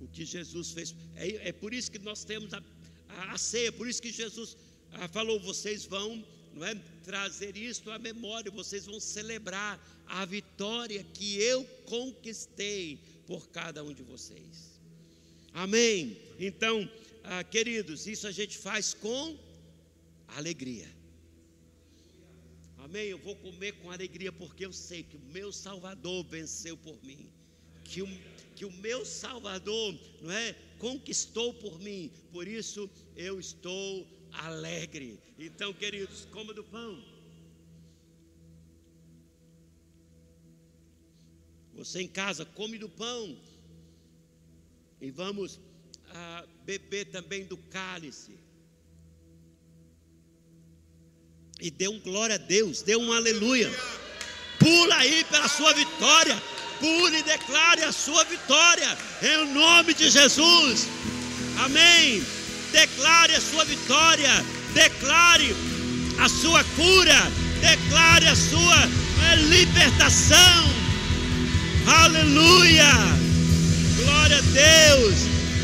[0.01, 0.97] o que Jesus fez.
[1.15, 2.63] É, é por isso que nós temos a,
[3.11, 4.57] a, a ceia, por isso que Jesus
[4.93, 11.05] ah, falou: vocês vão não é, trazer isto à memória, vocês vão celebrar a vitória
[11.13, 14.81] que eu conquistei por cada um de vocês.
[15.53, 16.17] Amém?
[16.39, 16.91] Então,
[17.23, 19.39] ah, queridos, isso a gente faz com
[20.29, 20.89] alegria.
[22.95, 23.09] Amém?
[23.09, 27.29] Eu vou comer com alegria porque eu sei que o meu Salvador venceu por mim.
[27.83, 28.07] Que o,
[28.55, 32.13] que o meu Salvador, não é, conquistou por mim.
[32.31, 35.19] Por isso eu estou alegre.
[35.37, 37.05] Então, queridos, coma do pão.
[41.73, 43.37] Você em casa, come do pão.
[45.01, 45.59] E vamos
[46.11, 48.44] ah, beber também do cálice.
[51.65, 53.73] E dê um glória a Deus, dê um aleluia.
[54.59, 56.37] Pula aí pela sua vitória.
[56.79, 58.99] Pule e declare a sua vitória.
[59.23, 60.87] Em nome de Jesus.
[61.65, 62.23] Amém
[62.75, 64.45] declare a sua vitória,
[64.75, 65.55] declare
[66.19, 68.91] a sua cura, declare a sua
[69.49, 70.75] libertação.
[71.87, 72.91] Aleluia!
[73.97, 75.15] Glória a Deus,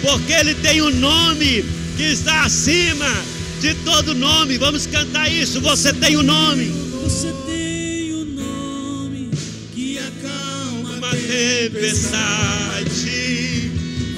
[0.03, 1.65] porque Ele tem um nome
[1.97, 4.59] que está acima de todo nome.
[4.59, 5.61] Vamos cantar isso.
[5.61, 6.67] Você tem um nome.
[7.03, 9.31] Você tem um nome
[9.75, 12.51] que acalma uma tempestade.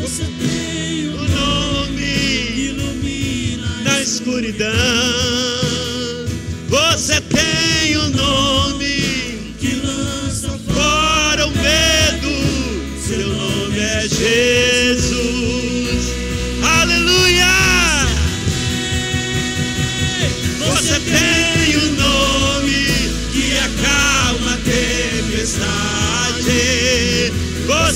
[0.00, 1.22] Você tem um
[4.02, 4.68] escuridão.
[6.68, 12.28] Você tem um nome que lança fora o medo.
[13.06, 14.71] Seu nome é Jesus.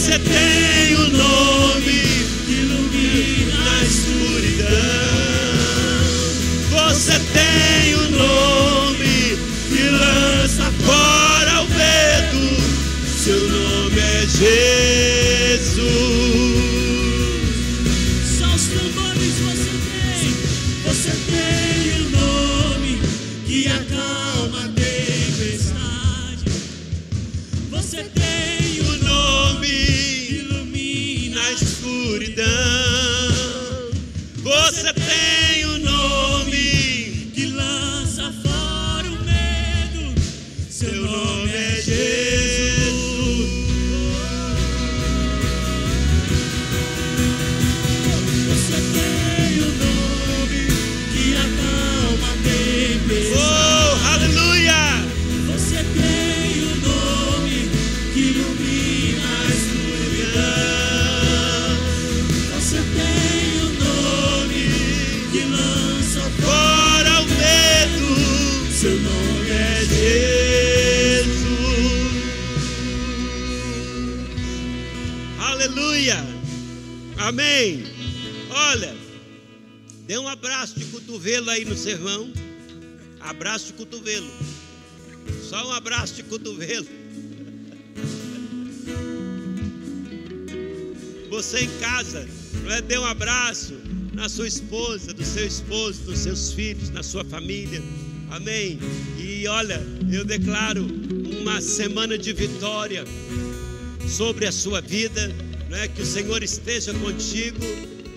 [0.07, 2.01] Você tem um nome
[2.47, 4.69] que ilumina a escuridão.
[6.71, 9.37] Você tem o um nome
[9.69, 12.63] que lança fora o medo.
[13.19, 14.86] Seu nome é Jesus.
[81.17, 82.31] Cotovelo aí no sermão.
[83.21, 84.31] Abraço de cotovelo.
[85.49, 86.87] Só um abraço de cotovelo.
[91.31, 92.29] Você em casa,
[92.69, 92.83] é?
[92.83, 93.75] dê um abraço
[94.13, 97.83] na sua esposa, do seu esposo, dos seus filhos, na sua família.
[98.31, 98.79] Amém.
[99.19, 99.83] E olha,
[100.13, 100.87] eu declaro
[101.41, 103.05] uma semana de vitória
[104.07, 105.35] sobre a sua vida
[105.69, 105.89] né?
[105.89, 107.59] Que o Senhor esteja contigo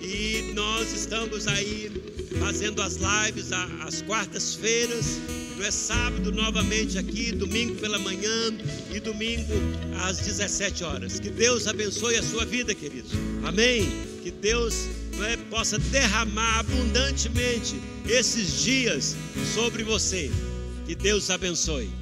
[0.02, 1.90] e nós estamos aí
[2.40, 3.52] fazendo as lives
[3.86, 5.20] às quartas-feiras,
[5.56, 8.52] não é sábado novamente aqui, domingo pela manhã
[8.90, 9.52] e domingo
[10.02, 11.20] às 17 horas.
[11.20, 13.12] Que Deus abençoe a sua vida, queridos.
[13.44, 13.86] Amém.
[14.22, 14.88] Que Deus
[15.22, 19.14] é, possa derramar abundantemente esses dias
[19.54, 20.30] sobre você.
[20.86, 21.99] Que Deus abençoe.